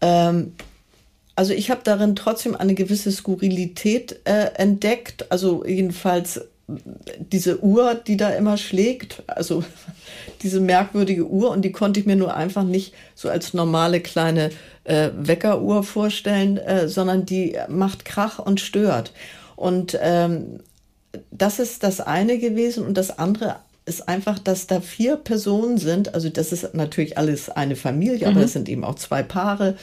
[0.00, 0.54] Ähm,
[1.36, 5.30] also ich habe darin trotzdem eine gewisse Skurrilität äh, entdeckt.
[5.30, 6.40] Also jedenfalls
[7.18, 9.64] diese Uhr, die da immer schlägt, also
[10.42, 14.50] diese merkwürdige Uhr und die konnte ich mir nur einfach nicht so als normale kleine
[14.84, 19.12] äh, Weckeruhr vorstellen, äh, sondern die macht Krach und stört.
[19.56, 20.60] Und ähm,
[21.30, 26.14] das ist das eine gewesen und das andere ist einfach, dass da vier Personen sind.
[26.14, 28.42] Also das ist natürlich alles eine Familie, aber mhm.
[28.42, 29.76] das sind eben auch zwei Paare.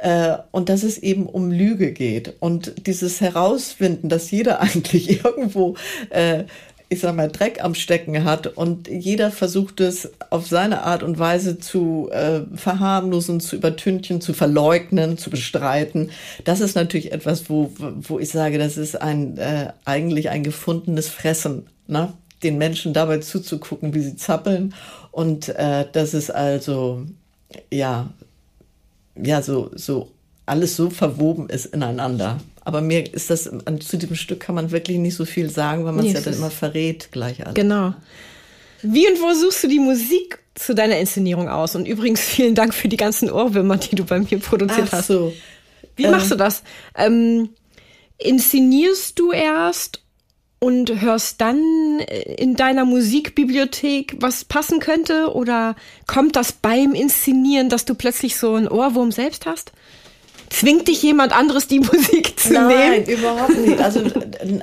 [0.00, 2.34] Äh, und dass es eben um Lüge geht.
[2.40, 5.76] Und dieses Herausfinden, dass jeder eigentlich irgendwo,
[6.10, 6.44] äh,
[6.88, 11.18] ich sag mal, Dreck am Stecken hat und jeder versucht es auf seine Art und
[11.18, 16.10] Weise zu äh, verharmlosen, zu übertünchen, zu verleugnen, zu bestreiten.
[16.44, 19.38] Das ist natürlich etwas, wo, wo ich sage, das ist ein
[19.84, 21.66] eigentlich ein gefundenes Fressen.
[21.88, 22.14] Ne?
[22.42, 24.74] Den Menschen dabei zuzugucken, wie sie zappeln.
[25.10, 27.04] Und äh, das ist also,
[27.72, 28.10] ja,
[29.16, 30.10] ja, so, so,
[30.46, 32.38] alles so verwoben ist ineinander.
[32.64, 35.92] Aber mir ist das, zu diesem Stück kann man wirklich nicht so viel sagen, weil
[35.92, 37.54] man es ja dann immer verrät gleich alles.
[37.54, 37.94] Genau.
[38.82, 41.74] Wie und wo suchst du die Musik zu deiner Inszenierung aus?
[41.74, 45.08] Und übrigens vielen Dank für die ganzen Ohrwürmer, die du bei mir produziert Ach hast.
[45.08, 45.32] So.
[45.96, 46.62] Wie ähm, machst du das?
[46.94, 47.50] Ähm,
[48.18, 50.02] inszenierst du erst
[50.58, 55.32] und hörst dann äh, in deiner Musikbibliothek, was passen könnte?
[55.34, 59.72] Oder kommt das beim Inszenieren, dass du plötzlich so einen Ohrwurm selbst hast?
[60.50, 63.04] zwingt dich jemand anderes die Musik zu Nein, nehmen?
[63.04, 63.78] Nein, überhaupt nicht.
[63.88, 64.00] Also,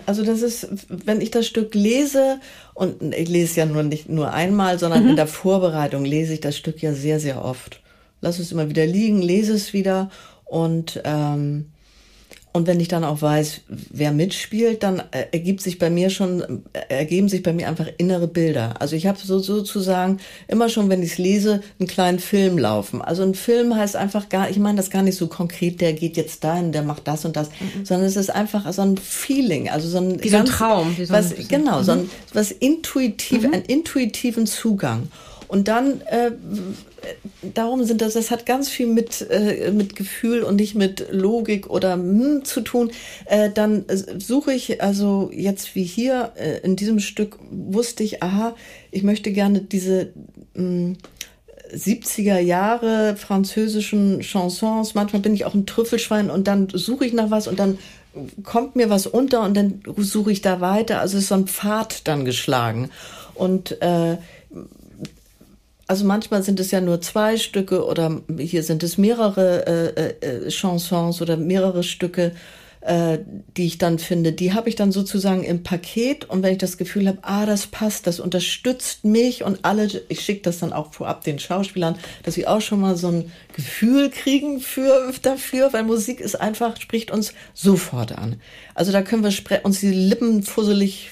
[0.06, 2.40] also das ist, wenn ich das Stück lese,
[2.74, 5.10] und ich lese es ja nur nicht nur einmal, sondern mhm.
[5.12, 7.82] in der Vorbereitung lese ich das Stück ja sehr, sehr oft.
[8.22, 10.10] Lass es immer wieder liegen, lese es wieder
[10.46, 11.72] und ähm,
[12.56, 16.64] und wenn ich dann auch weiß, wer mitspielt, dann äh, ergibt sich bei mir schon,
[16.72, 18.76] äh, ergeben sich bei mir einfach innere Bilder.
[18.80, 23.02] Also ich habe so sozusagen immer schon, wenn ich es lese, einen kleinen Film laufen.
[23.02, 26.16] Also ein Film heißt einfach gar, ich meine das gar nicht so konkret, der geht
[26.16, 27.86] jetzt dahin, der macht das und das, mhm.
[27.86, 31.04] sondern es ist einfach so ein Feeling, also so ein, wie so ein Traum, wie
[31.04, 31.84] so was, ein genau, mhm.
[31.84, 33.54] so ein was intuitiv, mhm.
[33.54, 35.10] einen intuitiven Zugang.
[35.48, 36.32] Und dann äh,
[37.54, 41.70] darum sind das, das hat ganz viel mit, äh, mit Gefühl und nicht mit Logik
[41.70, 42.92] oder hm, zu tun.
[43.26, 43.86] Äh, dann
[44.18, 48.56] suche ich, also jetzt wie hier äh, in diesem Stück wusste ich, aha,
[48.92, 50.14] ich möchte gerne diese
[50.56, 50.98] hm,
[51.74, 54.94] 70er Jahre französischen Chansons.
[54.96, 57.78] Manchmal bin ich auch ein Trüffelschwein und dann suche ich nach was und dann
[58.44, 61.00] kommt mir was unter und dann suche ich da weiter.
[61.00, 62.90] Also ist so ein Pfad dann geschlagen.
[63.34, 64.18] Und äh,
[65.88, 70.50] also manchmal sind es ja nur zwei Stücke oder hier sind es mehrere äh, äh,
[70.50, 72.32] Chansons oder mehrere Stücke,
[72.82, 73.20] äh,
[73.56, 74.32] die ich dann finde.
[74.32, 77.68] Die habe ich dann sozusagen im Paket und wenn ich das Gefühl habe, ah, das
[77.68, 82.34] passt, das unterstützt mich und alle, ich schicke das dann auch vorab den Schauspielern, dass
[82.34, 87.12] sie auch schon mal so ein Gefühl kriegen für dafür, weil Musik ist einfach, spricht
[87.12, 88.42] uns sofort an.
[88.74, 91.12] Also da können wir uns die Lippen fusselig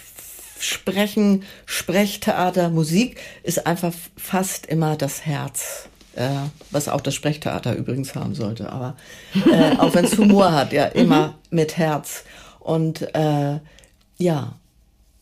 [0.64, 5.90] Sprechen, Sprechtheater, Musik ist einfach fast immer das Herz.
[6.16, 6.30] Äh,
[6.70, 8.96] was auch das Sprechtheater übrigens haben sollte, aber
[9.52, 11.58] äh, auch wenn es Humor hat, ja, immer mhm.
[11.58, 12.24] mit Herz.
[12.60, 13.60] Und äh,
[14.20, 14.54] ja,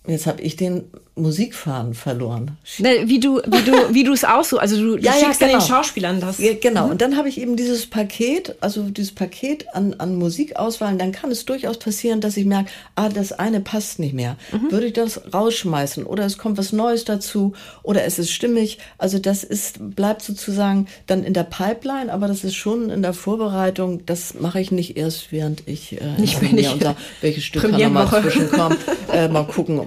[0.08, 2.58] Jetzt habe ich den Musikfaden verloren.
[2.78, 5.42] Ne, wie du, wie du, wie du es auch so, also du, du ja, schickst
[5.42, 5.60] ja, genau.
[5.60, 6.40] den Schauspielern das.
[6.40, 6.86] Ja, genau.
[6.86, 6.92] Mhm.
[6.92, 10.94] Und dann habe ich eben dieses Paket, also dieses Paket an, an Musikauswahl.
[10.94, 14.38] Und dann kann es durchaus passieren, dass ich merke, ah, das eine passt nicht mehr.
[14.54, 14.72] Mhm.
[14.72, 16.06] Würde ich das rausschmeißen?
[16.06, 17.54] Oder es kommt was Neues dazu?
[17.84, 18.78] Oder es ist stimmig?
[18.98, 23.14] Also das ist, bleibt sozusagen dann in der Pipeline, aber das ist schon in der
[23.14, 24.06] Vorbereitung.
[24.06, 27.64] Das mache ich nicht erst, während ich äh, nicht, wenn ich und sage, welches Stück
[27.64, 28.78] kann da mal zwischenkommen.
[29.12, 29.82] äh, mal gucken,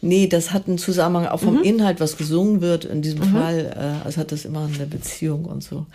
[0.00, 1.62] nee, das hat einen Zusammenhang auch vom mhm.
[1.62, 2.84] Inhalt, was gesungen wird.
[2.84, 3.32] In diesem mhm.
[3.32, 5.86] Fall, äh, also hat das immer eine Beziehung und so.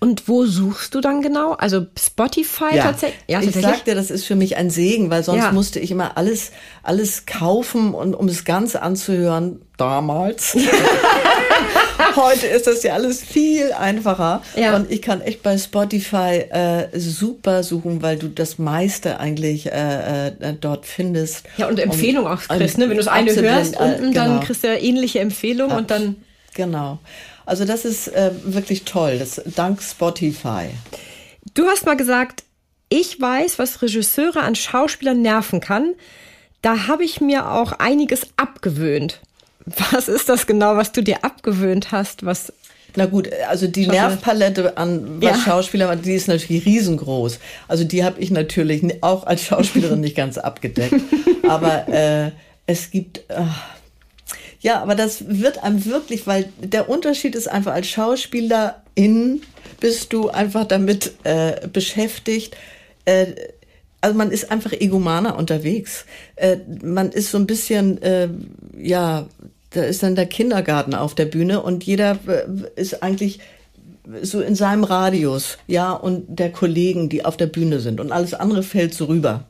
[0.00, 1.52] Und wo suchst du dann genau?
[1.54, 2.84] Also Spotify ja.
[2.84, 3.20] tatsächlich?
[3.26, 5.52] Ja, ich sag dir, das ist für mich ein Segen, weil sonst ja.
[5.52, 6.52] musste ich immer alles,
[6.84, 10.56] alles kaufen und um es Ganze anzuhören, damals.
[12.16, 14.42] Heute ist das ja alles viel einfacher.
[14.56, 14.76] Ja.
[14.76, 20.28] Und ich kann echt bei Spotify äh, super suchen, weil du das meiste eigentlich äh,
[20.28, 21.44] äh, dort findest.
[21.56, 22.84] Ja, und Empfehlung auch kriegst, ne?
[22.84, 24.24] Wenn du das eine hörst, unten, genau.
[24.24, 26.16] dann kriegst du ähnliche Empfehlungen und dann.
[26.54, 26.98] Genau.
[27.46, 30.66] Also das ist äh, wirklich toll, das, dank Spotify.
[31.54, 32.44] Du hast mal gesagt,
[32.90, 35.94] ich weiß, was Regisseure an Schauspielern nerven kann.
[36.62, 39.20] Da habe ich mir auch einiges abgewöhnt.
[39.92, 42.24] Was ist das genau, was du dir abgewöhnt hast?
[42.24, 42.52] Was
[42.96, 45.44] na gut, also die Nervpalette an was ja.
[45.44, 47.38] Schauspieler, die ist natürlich riesengroß.
[47.68, 50.94] Also die habe ich natürlich auch als Schauspielerin nicht ganz abgedeckt.
[51.48, 52.30] Aber äh,
[52.66, 53.76] es gibt, ach,
[54.60, 59.42] ja, aber das wird einem wirklich, weil der Unterschied ist einfach als Schauspielerin
[59.78, 62.56] bist du einfach damit äh, beschäftigt.
[63.04, 63.26] Äh,
[64.00, 66.04] also man ist einfach egomaner unterwegs.
[66.34, 68.28] Äh, man ist so ein bisschen, äh,
[68.76, 69.28] ja,
[69.70, 73.40] da ist dann der Kindergarten auf der Bühne und jeder äh, ist eigentlich
[74.22, 78.34] so in seinem Radius, ja, und der Kollegen, die auf der Bühne sind und alles
[78.34, 79.44] andere fällt so rüber.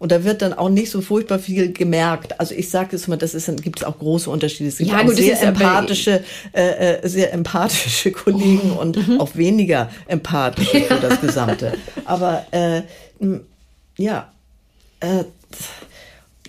[0.00, 2.40] Und da wird dann auch nicht so furchtbar viel gemerkt.
[2.40, 4.70] Also ich sage es mal, das ist, gibt es auch große Unterschiede.
[4.70, 8.80] Es gibt ja, gut, sehr empathische, äh, äh, sehr empathische Kollegen oh.
[8.80, 9.20] und mhm.
[9.20, 10.84] auch weniger empathische ja.
[10.84, 11.74] für das Gesamte.
[12.06, 12.80] Aber äh,
[13.98, 14.32] ja,
[15.00, 15.24] äh,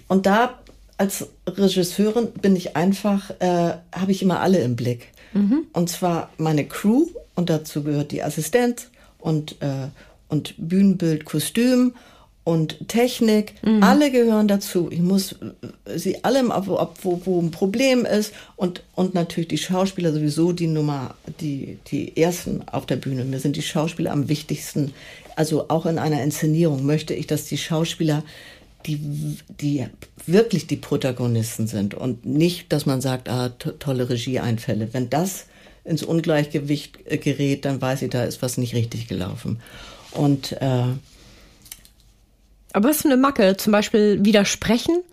[0.07, 0.60] und da
[1.01, 5.07] als Regisseurin bin ich einfach, äh, habe ich immer alle im Blick.
[5.33, 5.65] Mhm.
[5.73, 9.87] Und zwar meine Crew und dazu gehört die Assistenz und, äh,
[10.29, 11.95] und Bühnenbild, Kostüm
[12.43, 13.81] und Technik, mhm.
[13.81, 14.89] alle gehören dazu.
[14.91, 15.37] Ich muss
[15.95, 20.67] sie alle, ob, wo, wo ein Problem ist und, und natürlich die Schauspieler sowieso die
[20.67, 23.25] Nummer, die, die ersten auf der Bühne.
[23.25, 24.93] Mir sind die Schauspieler am wichtigsten.
[25.35, 28.21] Also auch in einer Inszenierung möchte ich, dass die Schauspieler
[28.85, 29.87] die, die
[30.25, 34.89] wirklich die Protagonisten sind und nicht, dass man sagt, ah, to tolle Regieeinfälle.
[34.93, 35.45] Wenn das
[35.83, 39.59] ins Ungleichgewicht äh, gerät, dann weiß ich, da ist was nicht richtig gelaufen.
[40.11, 40.83] Und äh,
[42.73, 43.57] aber was für eine Macke?
[43.57, 45.03] Zum Beispiel widersprechen?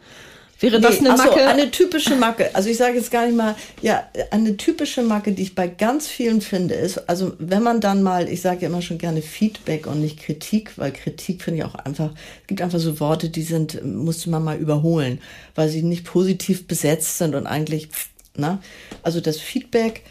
[0.60, 1.46] Wäre das eine ach so, Macke?
[1.46, 2.54] eine typische Macke.
[2.54, 6.08] Also ich sage jetzt gar nicht mal, ja, eine typische Macke, die ich bei ganz
[6.08, 9.86] vielen finde, ist, also wenn man dann mal, ich sage ja immer schon gerne Feedback
[9.86, 13.42] und nicht Kritik, weil Kritik finde ich auch einfach, es gibt einfach so Worte, die
[13.42, 15.20] sind, musste man mal überholen,
[15.54, 17.88] weil sie nicht positiv besetzt sind und eigentlich,
[18.34, 18.60] na,
[19.04, 20.02] also das Feedback,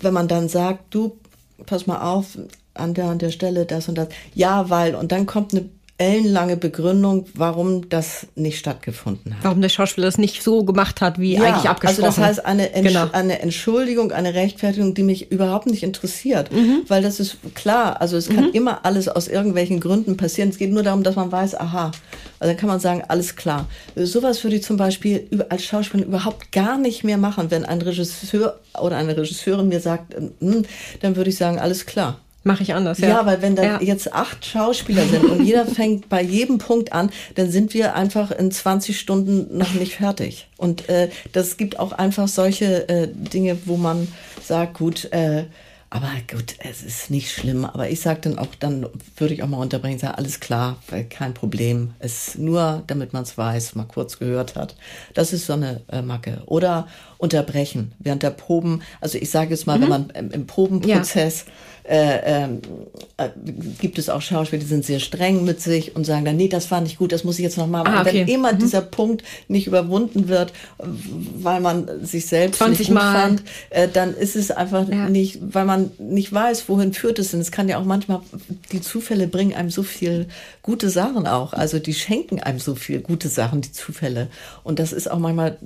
[0.00, 1.18] wenn man dann sagt, du,
[1.64, 2.38] pass mal auf,
[2.74, 6.56] an der, an der Stelle das und das, ja, weil, und dann kommt eine ellenlange
[6.58, 9.44] Begründung, warum das nicht stattgefunden hat.
[9.44, 12.04] Warum der Schauspieler das nicht so gemacht hat, wie eigentlich abgesprochen.
[12.04, 13.08] Also das heißt eine, Entsch Genau.
[13.12, 16.82] eine Entschuldigung, eine Rechtfertigung, die mich überhaupt nicht interessiert, Mhm.
[16.88, 18.00] weil das ist klar.
[18.00, 20.50] Also es kann immer alles aus irgendwelchen Gründen passieren.
[20.50, 21.92] Es geht nur darum, dass man weiß, aha.
[22.40, 23.66] Also dann kann man sagen, alles klar.
[23.94, 28.60] Sowas würde ich zum Beispiel als Schauspieler überhaupt gar nicht mehr machen, wenn ein Regisseur
[28.78, 30.64] oder eine Regisseurin mir sagt, hm,
[31.00, 32.20] dann würde ich sagen, alles klar.
[32.46, 33.26] Mache ich anders, Ja, ja.
[33.26, 33.80] weil wenn da Ja.
[33.82, 38.30] jetzt acht Schauspieler sind und jeder fängt bei jedem Punkt an, dann sind wir einfach
[38.30, 40.46] in 20 Stunden noch nicht fertig.
[40.56, 44.06] Und äh, das gibt auch einfach solche äh, Dinge, wo man
[44.44, 45.46] sagt, gut, äh,
[45.90, 47.64] aber gut, es ist nicht schlimm.
[47.64, 51.04] Aber ich sage dann auch, dann würde ich auch mal unterbringen, sagen, alles klar, weil
[51.04, 51.94] kein Problem.
[52.00, 54.76] Es ist nur, damit man es weiß, mal kurz gehört hat.
[55.14, 56.42] Das ist so eine äh, Macke.
[56.46, 56.86] Oder
[57.18, 58.82] unterbrechen während der Proben.
[59.00, 61.44] Also ich sage jetzt mal, wenn man im, im Probenprozess
[61.88, 62.60] äh, ähm,
[63.16, 63.28] äh,
[63.80, 66.70] gibt es auch Schauspieler, die sind sehr streng mit sich und sagen dann, nee, das
[66.70, 67.94] war nicht gut, das muss ich jetzt nochmal machen.
[67.94, 68.32] Ah, Und Wenn okay.
[68.34, 73.20] immer dieser Punkt nicht überwunden wird, weil man sich selbst 20 nicht gut Mal.
[73.20, 75.08] fand, äh, dann ist es einfach Ja.
[75.08, 77.40] nicht, weil man nicht weiß, wohin führt es denn.
[77.40, 78.20] Es kann ja auch manchmal,
[78.72, 80.26] die Zufälle bringen einem so viel
[80.62, 81.52] gute Sachen auch.
[81.52, 84.28] Also die schenken einem so viel gute Sachen, die Zufälle.
[84.64, 85.58] Und das ist auch manchmal,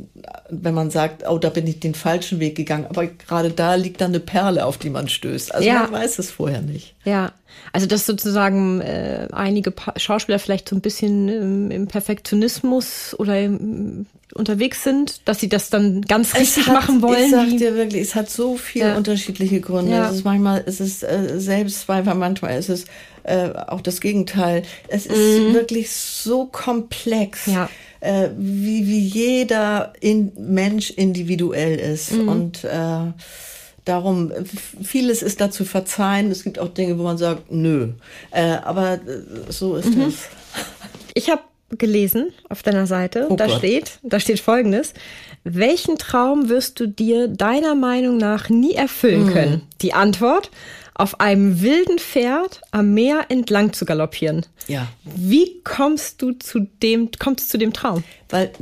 [0.50, 4.00] wenn man sagt, oh, da bin ich den falschen Weg gegangen, aber gerade da liegt
[4.00, 5.54] dann eine Perle, auf die man stößt.
[5.54, 5.82] Also Ja.
[5.84, 6.94] man weiß es vorher nicht.
[7.04, 7.32] Ja,
[7.72, 13.40] also dass sozusagen äh, einige pa Schauspieler vielleicht so ein bisschen ähm, im Perfektionismus oder
[13.40, 17.24] im, unterwegs sind, dass sie das dann ganz richtig hat, machen wollen.
[17.24, 18.96] Ich sag dir wirklich, es hat so viele Ja.
[18.96, 19.92] unterschiedliche Gründe.
[19.92, 20.08] Ja.
[20.08, 22.84] Es ist manchmal, es ist äh, Selbstzweifel, manchmal ist es
[23.24, 24.62] äh, auch das Gegenteil.
[24.88, 27.46] Es ist wirklich so komplex.
[27.46, 27.52] Mhm.
[27.52, 27.70] Ja.
[28.00, 32.12] Äh, wie, wie jeder in, Mensch individuell ist.
[32.12, 32.28] Mhm.
[32.28, 33.12] Und äh,
[33.84, 34.32] darum,
[34.82, 36.30] vieles ist da zu verzeihen.
[36.30, 37.88] Es gibt auch Dinge, wo man sagt, nö.
[38.30, 38.98] Äh, aber äh,
[39.48, 40.02] so ist Mhm.
[40.02, 40.24] es.
[41.14, 41.42] Ich habe
[41.76, 43.58] gelesen auf deiner Seite, Oh da Gott.
[43.58, 44.92] steht, da steht folgendes.
[45.44, 49.32] Welchen Traum wirst du dir deiner Meinung nach nie erfüllen Hm.
[49.32, 49.62] können?
[49.80, 50.50] Die Antwort,
[51.00, 54.44] auf einem wilden Pferd am Meer entlang zu galoppieren.
[54.68, 54.86] Ja.
[55.02, 58.04] Wie kommst du zu dem, kommst zu dem Traum?
[58.28, 58.52] Weil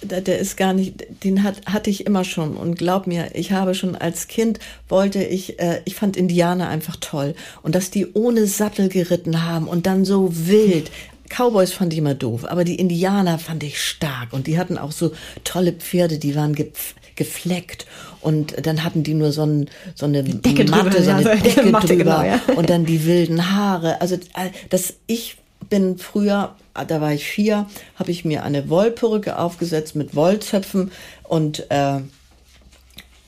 [0.00, 2.56] der, der ist gar nicht, den hat, hatte ich immer schon.
[2.56, 6.96] Und glaub mir, ich habe schon als Kind wollte ich, äh, ich fand Indianer einfach
[6.96, 7.34] toll.
[7.62, 10.90] Und dass die ohne Sattel geritten haben und dann so wild.
[11.28, 14.32] Cowboys fand ich immer doof, aber die Indianer fand ich stark.
[14.32, 15.12] Und die hatten auch so
[15.44, 17.86] tolle Pferde, die waren gepf gefleckt
[18.22, 21.24] und dann hatten die nur so, ein, so eine Decke drüber, Matte, so ja, eine
[21.24, 22.40] so eine Decke Matte, drüber genau, ja.
[22.56, 24.00] und dann die wilden Haare.
[24.00, 26.54] Also äh, das ich bin früher,
[26.86, 30.90] da war ich vier, habe ich mir eine Wollperücke aufgesetzt mit Wollzöpfen
[31.24, 32.00] und äh,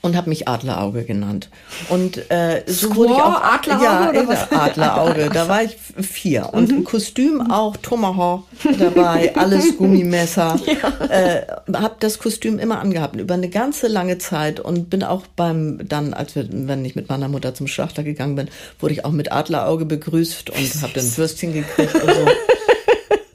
[0.05, 1.49] und habe mich Adlerauge genannt.
[1.89, 4.51] Und äh, so Squaw, wurde ich auch Adlerauge ja, oder was?
[4.51, 5.29] Adlerauge.
[5.33, 8.43] Da war ich vier und ein Kostüm auch Tomahawk
[8.77, 10.59] dabei, alles Gummimesser.
[11.09, 11.41] äh,
[11.73, 16.13] habe das Kostüm immer angehabt über eine ganze lange Zeit und bin auch beim dann,
[16.13, 19.31] als wir, wenn ich mit meiner Mutter zum Schlachter gegangen bin, wurde ich auch mit
[19.31, 22.27] Adlerauge begrüßt und habe dann Würstchen gekriegt und so.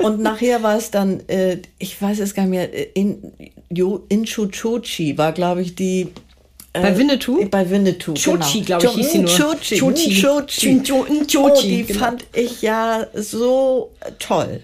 [0.00, 3.32] Und nachher war es dann, äh, ich weiß es gar nicht mehr, äh, in,
[3.72, 6.08] Jo, Inchuchochi war, glaube ich, die.
[6.72, 7.46] Äh, Bei Winnetou?
[7.50, 8.14] Bei Winnetou.
[8.14, 8.78] Chochi, genau.
[8.80, 9.30] glaube ich, hieß sie nur.
[9.30, 9.78] Chochi.
[9.78, 10.22] Chochi.
[10.22, 10.68] Chochi.
[10.80, 11.98] Ncho- Nchochi, Oh, die genau.
[12.00, 14.62] fand ich ja so toll.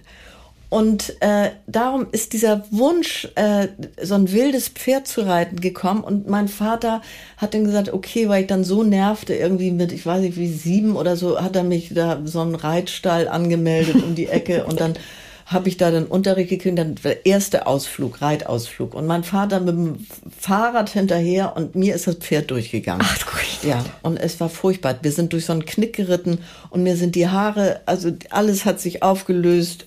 [0.69, 3.69] Und äh, darum ist dieser Wunsch, äh,
[4.03, 6.03] so ein wildes Pferd zu reiten, gekommen.
[6.03, 7.03] Und mein Vater
[7.37, 10.49] hat dann gesagt, okay, weil ich dann so nervte, irgendwie mit, ich weiß nicht wie
[10.53, 14.81] sieben oder so, hat er mich da so einen Reitstall angemeldet um die Ecke und
[14.81, 14.95] dann
[15.47, 18.95] habe ich da den Unterricht gekriegt, dann der erste Ausflug, Reitausflug.
[18.95, 20.07] Und mein Vater mit dem
[20.37, 23.07] Fahrrad hinterher und mir ist das Pferd durchgegangen.
[23.09, 23.47] Ach, gut.
[23.63, 24.97] Ja, und es war furchtbar.
[25.03, 26.39] Wir sind durch so einen Knick geritten
[26.71, 29.87] und mir sind die Haare, also alles hat sich aufgelöst,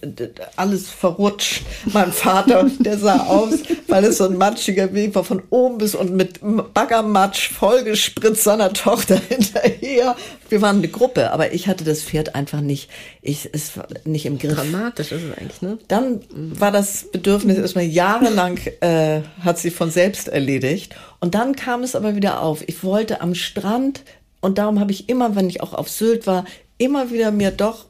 [0.55, 1.63] alles verrutscht.
[1.85, 3.55] Mein Vater, der sah aus,
[3.87, 6.39] weil es so ein matschiger Weg war, von oben bis und mit
[6.73, 10.15] Baggermatsch vollgespritzt seiner Tochter hinterher.
[10.49, 12.89] Wir waren eine Gruppe, aber ich hatte das Pferd einfach nicht,
[13.21, 14.55] ich, es war nicht im Griff.
[14.55, 15.77] Dramatisch ist es eigentlich, ne?
[15.87, 20.95] Dann war das Bedürfnis erstmal jahrelang, äh, hat sie von selbst erledigt.
[21.19, 22.63] Und dann kam es aber wieder auf.
[22.67, 24.03] Ich wollte am Strand,
[24.41, 26.45] und darum habe ich immer, wenn ich auch auf Sylt war,
[26.77, 27.85] immer wieder mir doch,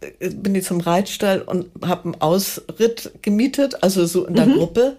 [0.00, 4.96] äh, bin ich zum Reitstall und habe einen Ausritt gemietet, also so in der Gruppe.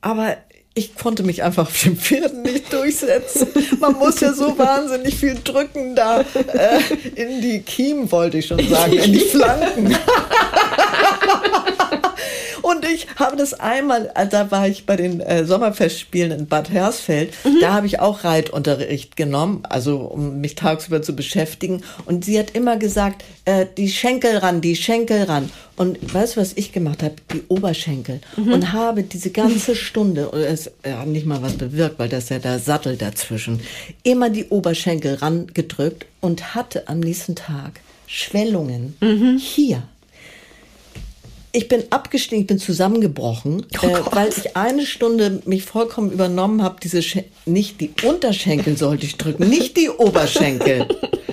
[0.00, 0.36] aber
[0.76, 3.48] ich konnte mich einfach auf den Pferden nicht durchsetzen.
[3.80, 6.80] Man muss ja so wahnsinnig viel drücken da äh,
[7.14, 9.96] in die Kiemen, wollte ich schon sagen, in die Flanken.
[12.66, 16.68] Und ich habe das einmal, äh, da war ich bei den äh, Sommerfestspielen in Bad
[16.68, 17.60] Hersfeld, mhm.
[17.60, 21.84] da habe ich auch Reitunterricht genommen, also um mich tagsüber zu beschäftigen.
[22.06, 25.48] Und sie hat immer gesagt, äh, die Schenkel ran, die Schenkel ran.
[25.76, 27.14] Und weißt du, was ich gemacht habe?
[27.32, 28.20] Die Oberschenkel.
[28.36, 28.52] Mhm.
[28.52, 32.30] Und habe diese ganze Stunde, und es hat nicht mal was bewirkt, weil das ist
[32.30, 33.60] ja der Sattel dazwischen,
[34.02, 39.38] immer die Oberschenkel rangedrückt und hatte am nächsten Tag Schwellungen mhm.
[39.38, 39.84] hier
[41.56, 46.62] ich bin abgestiegen, ich bin zusammengebrochen, oh äh, weil ich eine Stunde mich vollkommen übernommen
[46.62, 50.86] habe, diese Schen nicht die Unterschenkel sollte ich drücken, nicht die Oberschenkel.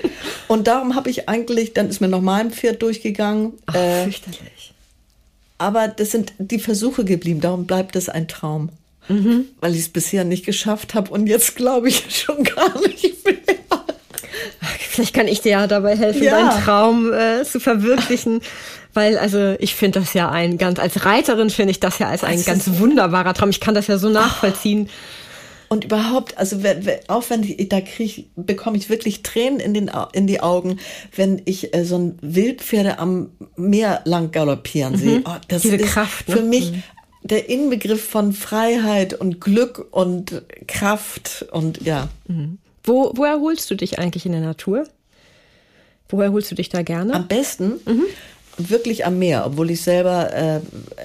[0.47, 3.53] Und darum habe ich eigentlich, dann ist mir noch mein Pferd durchgegangen.
[3.65, 4.73] Ach, äh, fürchterlich.
[5.57, 8.69] Aber das sind die Versuche geblieben, darum bleibt es ein Traum.
[9.09, 9.45] Mhm.
[9.59, 13.35] Weil ich es bisher nicht geschafft habe und jetzt glaube ich schon gar nicht mehr.
[14.93, 16.39] Vielleicht kann ich dir ja dabei helfen, ja.
[16.39, 18.41] deinen Traum äh, zu verwirklichen.
[18.93, 22.23] Weil, also ich finde das ja ein ganz, als Reiterin finde ich das ja als
[22.23, 23.49] ein das ganz wunderbarer Traum.
[23.49, 24.89] Ich kann das ja so nachvollziehen.
[25.73, 26.59] Und überhaupt, also
[27.07, 30.77] auch wenn ich, da krieg, bekomme ich wirklich Tränen in, den, in die Augen,
[31.15, 35.19] wenn ich äh, so ein Wildpferde am Meer lang galoppieren sehe.
[35.19, 35.25] Mhm.
[35.25, 36.37] Oh, das Diese ist Kraft, ne?
[36.37, 36.83] für mich mhm.
[37.23, 42.09] der Inbegriff von Freiheit und Glück und Kraft und ja.
[42.27, 42.59] Mhm.
[42.83, 44.83] Wo, wo erholst du dich eigentlich in der Natur?
[46.07, 47.15] Wo erholst du dich da gerne?
[47.15, 48.03] Am besten mhm.
[48.57, 50.59] Wirklich am Meer, obwohl ich selber äh,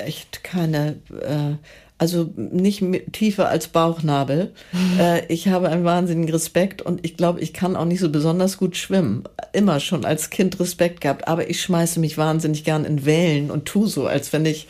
[0.05, 1.57] echt keine, äh,
[1.97, 2.83] also nicht
[3.13, 4.53] tiefer als Bauchnabel.
[4.73, 4.79] Mhm.
[5.01, 8.57] Äh, ich habe einen wahnsinnigen Respekt und ich glaube, ich kann auch nicht so besonders
[8.57, 9.23] gut schwimmen.
[9.53, 13.67] Immer schon als Kind Respekt gehabt, aber ich schmeiße mich wahnsinnig gern in Wellen und
[13.67, 14.67] tu so, als wenn ich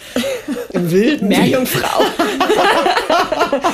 [0.73, 2.05] im Wilden Meerjungfrau.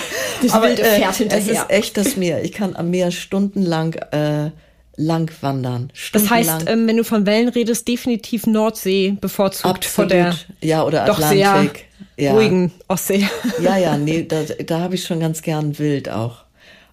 [0.42, 1.42] das Aber, wilde äh, Pferd hinterher.
[1.44, 2.44] Es ist echt das Meer.
[2.44, 4.50] Ich kann am Meer stundenlang äh,
[4.96, 5.92] lang wandern.
[6.12, 9.94] Das heißt, ähm, wenn du von Wellen redest, definitiv Nordsee bevorzugt Absolut.
[9.94, 11.86] vor der ja, oder doch Atlantik.
[12.16, 12.32] sehr ja.
[12.32, 13.28] ruhigen Ostsee.
[13.60, 16.44] Ja, ja, nee, da, da habe ich schon ganz gern wild auch.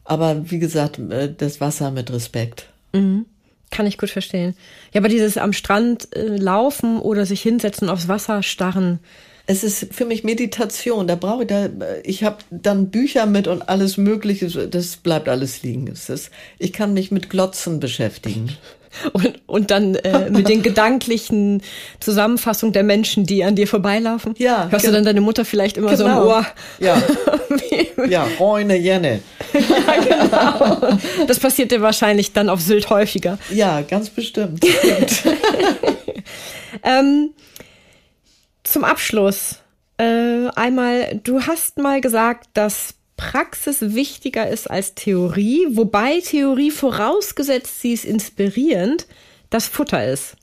[0.03, 2.67] Aber wie gesagt, äh, das Wasser mit Respekt.
[2.93, 3.25] Mhm.
[3.69, 4.55] Kann ich gut verstehen.
[4.93, 8.99] Ja, aber dieses am Strand äh, laufen oder sich hinsetzen aufs Wasser starren,
[9.45, 11.07] es ist für mich Meditation.
[11.07, 11.69] Da brauche ich da,
[12.03, 14.67] ich habe dann Bücher mit und alles Mögliche.
[14.67, 15.87] Das bleibt alles liegen.
[15.87, 18.49] Ist, ich kann mich mit Glotzen beschäftigen.
[19.13, 21.61] Und, und dann äh, mit den gedanklichen
[22.01, 24.35] Zusammenfassungen der Menschen, die an dir vorbeilaufen?
[24.37, 24.67] Ja.
[24.69, 25.97] Hörst du dann deine Mutter vielleicht immer genau.
[25.97, 26.27] so im genau.
[26.27, 26.45] Ohr?
[26.79, 27.01] Ja.
[28.09, 29.21] ja, Reune Jenne.
[29.53, 30.97] ja, genau.
[31.25, 33.39] Das passiert dir wahrscheinlich dann auf Sylt häufiger.
[33.49, 34.65] Ja, ganz bestimmt.
[36.83, 37.29] ähm,
[38.63, 39.59] zum Abschluss
[39.97, 47.81] äh, einmal, du hast mal gesagt, dass Praxis wichtiger ist als Theorie, wobei Theorie vorausgesetzt,
[47.81, 49.05] sie ist inspirierend,
[49.51, 50.37] das Futter ist.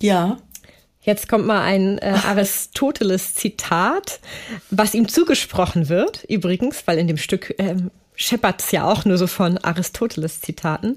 [0.00, 0.38] Ja.
[1.02, 4.20] Jetzt kommt mal ein äh, Aristoteles-Zitat,
[4.70, 9.18] was ihm zugesprochen wird, übrigens, weil in dem Stück ähm, scheppert es ja auch nur
[9.18, 10.96] so von Aristoteles-Zitaten.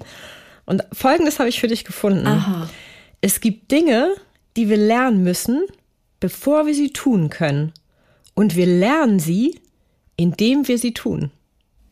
[0.66, 2.26] Und folgendes habe ich für dich gefunden.
[2.26, 2.68] Aha.
[3.22, 4.14] Es gibt Dinge,
[4.56, 5.64] die wir lernen müssen,
[6.20, 7.72] bevor wir sie tun können.
[8.34, 9.60] Und wir lernen sie,
[10.16, 11.30] indem wir sie tun.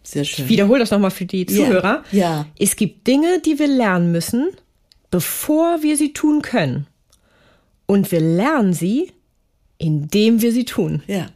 [0.02, 0.44] Sehr schön.
[0.44, 2.04] Ich wiederhole das nochmal für die Zuhörer.
[2.10, 2.46] Ja, ja.
[2.58, 4.50] Es gibt Dinge, die wir lernen müssen,
[5.10, 6.86] bevor wir sie tun können.
[7.86, 9.12] Und wir lernen sie,
[9.78, 11.02] indem wir sie tun.
[11.06, 11.26] Ja.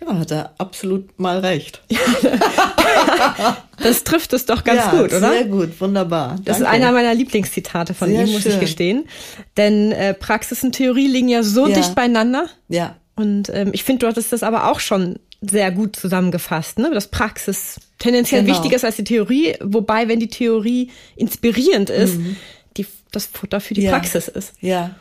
[0.00, 1.82] Ja, hat er absolut mal recht.
[3.82, 5.30] das trifft es doch ganz ja, gut, oder?
[5.30, 6.36] Sehr gut, wunderbar.
[6.44, 6.62] Das Danke.
[6.62, 8.52] ist einer meiner Lieblingszitate von sehr ihm, muss schön.
[8.52, 9.08] ich gestehen.
[9.56, 11.74] Denn äh, Praxis und Theorie liegen ja so ja.
[11.74, 12.46] dicht beieinander.
[12.68, 12.96] Ja.
[13.14, 16.90] Und ähm, ich finde, du hattest das aber auch schon sehr gut zusammengefasst, ne?
[16.92, 18.54] dass Praxis tendenziell genau.
[18.54, 22.36] wichtiger ist als die Theorie, wobei, wenn die Theorie inspirierend ist, mhm.
[22.76, 23.90] die, das Futter für die ja.
[23.90, 24.54] Praxis ist.
[24.60, 24.96] Ja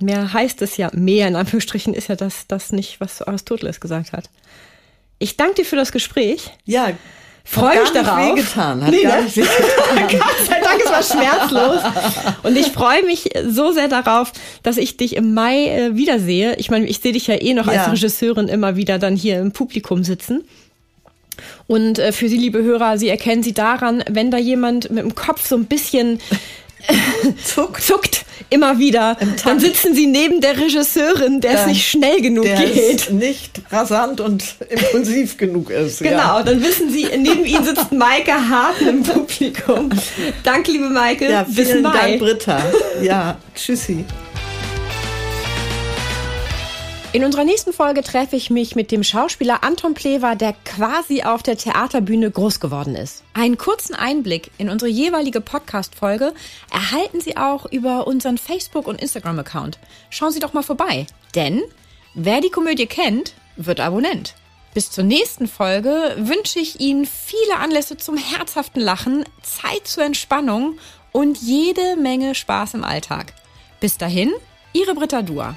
[0.00, 4.12] mehr heißt es ja, mehr in Anführungsstrichen ist ja das, das nicht, was Aristoteles gesagt
[4.12, 4.30] hat.
[5.18, 6.50] Ich danke dir für das Gespräch.
[6.64, 6.92] Ja,
[7.44, 8.18] freue mich darauf.
[8.18, 9.24] Nicht wehgetan, hat nee, gar ne?
[9.24, 10.08] nicht wehgetan.
[10.18, 11.82] Gott sei Dank, es war schmerzlos.
[12.42, 14.32] Und ich freue mich so sehr darauf,
[14.62, 16.54] dass ich dich im Mai äh, wiedersehe.
[16.56, 17.84] Ich meine, ich sehe dich ja eh noch ja.
[17.84, 20.44] als Regisseurin immer wieder dann hier im Publikum sitzen.
[21.66, 25.14] Und äh, für Sie, liebe Hörer, Sie erkennen Sie daran, wenn da jemand mit dem
[25.14, 26.20] Kopf so ein bisschen
[27.44, 27.82] zuckt.
[27.82, 29.16] zuckt immer wieder.
[29.44, 33.10] Dann sitzen sie neben der Regisseurin, der es nicht schnell genug der geht.
[33.10, 35.98] nicht rasant und impulsiv genug ist.
[36.02, 36.42] Genau, ja.
[36.42, 39.90] dann wissen sie, neben ihnen sitzt Maike Harten im Publikum.
[40.44, 41.30] Danke, liebe Maike.
[41.30, 42.62] Ja, Bis vielen Dank, Britta.
[43.02, 44.04] Ja, tschüssi.
[47.14, 51.42] In unserer nächsten Folge treffe ich mich mit dem Schauspieler Anton Plewa, der quasi auf
[51.42, 53.24] der Theaterbühne groß geworden ist.
[53.32, 56.34] Einen kurzen Einblick in unsere jeweilige Podcast-Folge
[56.70, 59.78] erhalten Sie auch über unseren Facebook- und Instagram-Account.
[60.10, 61.06] Schauen Sie doch mal vorbei.
[61.34, 61.62] Denn
[62.12, 64.34] wer die Komödie kennt, wird Abonnent.
[64.74, 70.78] Bis zur nächsten Folge wünsche ich Ihnen viele Anlässe zum herzhaften Lachen, Zeit zur Entspannung
[71.12, 73.32] und jede Menge Spaß im Alltag.
[73.80, 74.30] Bis dahin,
[74.74, 75.56] Ihre Britta Dua.